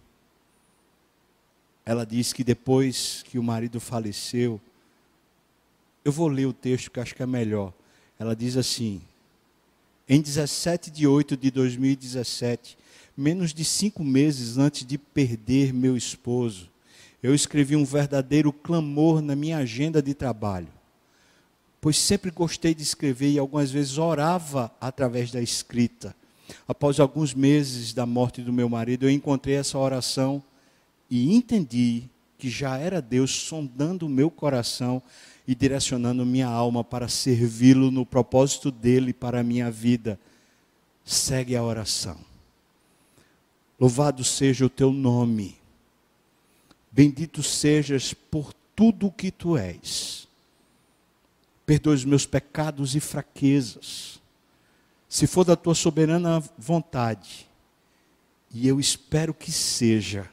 Ela 1.84 2.05
disse 2.05 2.34
que 2.34 2.43
depois 2.43 3.22
que 3.22 3.39
o 3.39 3.43
marido 3.43 3.78
faleceu, 3.78 4.61
eu 6.07 6.13
vou 6.13 6.29
ler 6.29 6.47
o 6.47 6.53
texto 6.53 6.89
que 6.89 7.01
acho 7.01 7.17
que 7.17 7.23
é 7.25 7.27
melhor. 7.27 7.73
Ela 8.17 8.37
diz 8.37 8.57
assim: 8.57 9.03
em 10.09 10.21
17 10.21 10.89
de 10.89 11.05
8 11.05 11.37
de 11.37 11.51
2017, 11.51 12.79
menos 13.17 13.53
de 13.53 13.65
cinco 13.65 14.05
meses 14.05 14.57
antes 14.57 14.87
de 14.87 14.97
perder 14.99 15.75
meu 15.75 15.97
esposo, 15.97 16.71
eu 17.21 17.35
escrevi 17.35 17.75
um 17.75 17.85
verdadeiro 17.85 18.53
clamor 18.53 19.21
na 19.21 19.35
minha 19.35 19.59
agenda 19.59 20.01
de 20.01 20.15
trabalho, 20.15 20.69
pois 21.81 21.99
sempre 21.99 22.31
gostei 22.31 22.73
de 22.73 22.85
escrever 22.85 23.33
e 23.33 23.39
algumas 23.41 23.73
vezes 23.73 23.99
orava 23.99 24.71
através 24.81 25.33
da 25.33 25.43
escrita. 25.43 26.15
Após 26.69 27.01
alguns 27.01 27.35
meses 27.35 27.93
da 27.93 28.07
morte 28.07 28.43
do 28.43 28.53
meu 28.53 28.69
marido, 28.69 29.07
eu 29.07 29.11
encontrei 29.11 29.57
essa 29.57 29.77
oração 29.77 30.41
e 31.11 31.35
entendi 31.35 32.05
que 32.39 32.49
já 32.49 32.79
era 32.79 33.03
Deus 33.03 33.33
sondando 33.33 34.07
o 34.07 34.11
meu 34.11 34.31
coração 34.31 35.03
e 35.47 35.55
direcionando 35.55 36.27
minha 36.27 36.49
alma 36.49 36.83
para 36.83 37.09
servi-lo 37.09 37.91
no 37.91 38.05
propósito 38.05 38.71
dele 38.71 39.13
para 39.13 39.41
a 39.41 39.45
minha 39.45 39.71
vida. 39.71 40.19
Segue 41.05 41.55
a 41.55 41.63
oração. 41.63 42.19
Louvado 43.79 44.25
seja 44.25 44.67
o 44.67 44.71
teu 44.71 44.91
nome. 44.93 45.57
Bendito 46.91 47.43
sejas 47.43 48.13
por 48.13 48.53
tudo 48.75 49.07
o 49.07 49.13
que 49.13 49.31
tu 49.31 49.57
és. 49.57 50.27
Perdoa 51.65 51.95
os 51.95 52.05
meus 52.05 52.27
pecados 52.27 52.97
e 52.97 53.01
fraquezas. 53.01 54.21
Se 55.09 55.27
for 55.27 55.45
da 55.45 55.55
tua 55.55 55.75
soberana 55.75 56.43
vontade, 56.59 57.47
e 58.51 58.67
eu 58.67 58.81
espero 58.81 59.35
que 59.35 59.53
seja, 59.53 60.29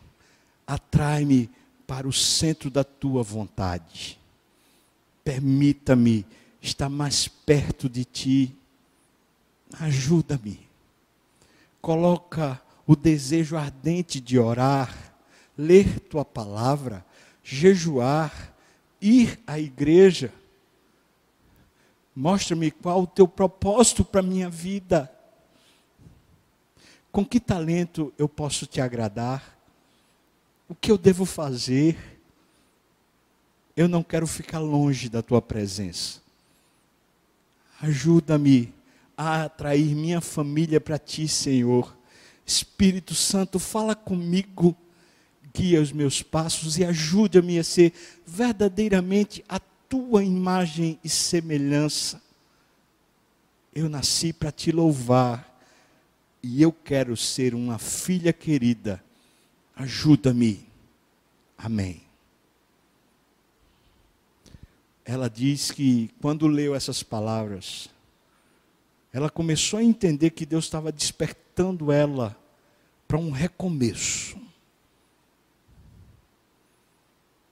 atrai-me 0.65 1.49
para 1.85 2.07
o 2.07 2.13
centro 2.13 2.69
da 2.69 2.83
tua 2.83 3.21
vontade. 3.21 4.17
Permita-me 5.23 6.25
estar 6.61 6.89
mais 6.89 7.27
perto 7.27 7.89
de 7.89 8.05
ti. 8.05 8.55
Ajuda-me. 9.79 10.59
Coloca 11.81 12.61
o 12.85 12.95
desejo 12.95 13.57
ardente 13.57 14.19
de 14.19 14.37
orar 14.37 15.13
ler 15.57 15.99
tua 15.99 16.25
palavra, 16.25 17.05
jejuar, 17.43 18.53
ir 19.01 19.39
à 19.45 19.59
igreja. 19.59 20.33
Mostra-me 22.15 22.71
qual 22.71 23.03
o 23.03 23.07
teu 23.07 23.27
propósito 23.27 24.03
para 24.03 24.19
a 24.19 24.23
minha 24.23 24.49
vida. 24.49 25.11
Com 27.11 27.25
que 27.25 27.39
talento 27.39 28.13
eu 28.17 28.27
posso 28.27 28.65
te 28.65 28.81
agradar? 28.81 29.57
O 30.67 30.75
que 30.75 30.91
eu 30.91 30.97
devo 30.97 31.25
fazer? 31.25 32.12
Eu 33.75 33.87
não 33.87 34.03
quero 34.03 34.27
ficar 34.27 34.59
longe 34.59 35.09
da 35.09 35.21
tua 35.21 35.41
presença. 35.41 36.21
Ajuda-me 37.81 38.73
a 39.17 39.43
atrair 39.43 39.95
minha 39.95 40.21
família 40.21 40.79
para 40.79 40.97
ti, 40.99 41.27
Senhor. 41.27 41.95
Espírito 42.45 43.15
Santo, 43.15 43.57
fala 43.57 43.95
comigo, 43.95 44.75
guia 45.53 45.81
os 45.81 45.91
meus 45.91 46.21
passos 46.21 46.77
e 46.77 46.85
ajuda-me 46.85 47.57
a 47.57 47.63
ser 47.63 47.93
verdadeiramente 48.25 49.43
a 49.47 49.59
tua 49.59 50.23
imagem 50.23 50.99
e 51.03 51.09
semelhança. 51.09 52.21
Eu 53.73 53.89
nasci 53.89 54.31
para 54.33 54.51
te 54.51 54.71
louvar 54.71 55.51
e 56.43 56.61
eu 56.61 56.71
quero 56.71 57.15
ser 57.17 57.55
uma 57.55 57.79
filha 57.79 58.33
querida. 58.33 59.03
Ajuda-me. 59.75 60.67
Amém. 61.57 62.12
Ela 65.05 65.29
diz 65.29 65.71
que 65.71 66.09
quando 66.21 66.47
leu 66.47 66.73
essas 66.73 67.03
palavras, 67.03 67.89
ela 69.11 69.29
começou 69.29 69.79
a 69.79 69.83
entender 69.83 70.29
que 70.29 70.45
Deus 70.45 70.65
estava 70.65 70.91
despertando 70.91 71.91
ela 71.91 72.37
para 73.07 73.17
um 73.17 73.29
recomeço, 73.29 74.37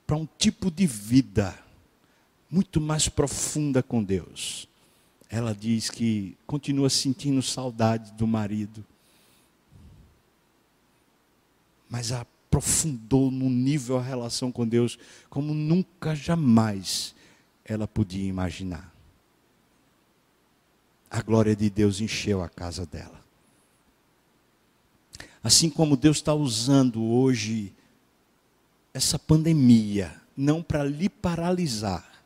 para 0.08 0.16
um 0.16 0.28
tipo 0.38 0.72
de 0.72 0.88
vida 0.88 1.58
muito 2.50 2.82
mais 2.82 3.08
profunda 3.08 3.84
com 3.84 4.04
Deus. 4.04 4.68
Ela 5.30 5.54
diz 5.54 5.90
que 5.90 6.36
continua 6.48 6.90
sentindo 6.90 7.42
saudade 7.42 8.12
do 8.14 8.26
marido, 8.26 8.84
mas 11.90 12.12
aprofundou 12.12 13.30
no 13.30 13.50
nível 13.50 13.98
a 13.98 14.02
relação 14.02 14.52
com 14.52 14.68
Deus 14.68 14.98
como 15.30 15.54
nunca 15.54 16.16
jamais 16.16 17.14
ela 17.72 17.88
podia 17.88 18.28
imaginar. 18.28 18.94
A 21.10 21.22
glória 21.22 21.56
de 21.56 21.70
Deus 21.70 22.00
encheu 22.00 22.42
a 22.42 22.50
casa 22.50 22.86
dela. 22.86 23.20
Assim 25.44 25.70
como 25.70 25.98
Deus 25.98 26.18
está 26.18 26.34
usando 26.34 27.04
hoje 27.04 27.74
essa 28.94 29.18
pandemia, 29.18 30.22
não 30.38 30.62
para 30.62 30.84
lhe 30.84 31.10
paralisar, 31.10 32.24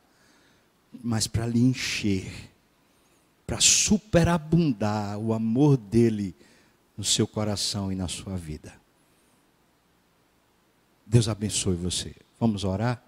mas 1.03 1.27
para 1.27 1.47
lhe 1.47 1.59
encher 1.59 2.55
para 3.45 3.61
superabundar 3.61 5.17
o 5.17 5.33
amor 5.33 5.77
dele 5.77 6.35
no 6.97 7.03
seu 7.03 7.27
coração 7.27 7.91
e 7.91 7.95
na 7.95 8.07
sua 8.07 8.35
vida. 8.35 8.73
Deus 11.05 11.27
abençoe 11.29 11.75
você. 11.75 12.15
Vamos 12.39 12.63
orar? 12.63 13.03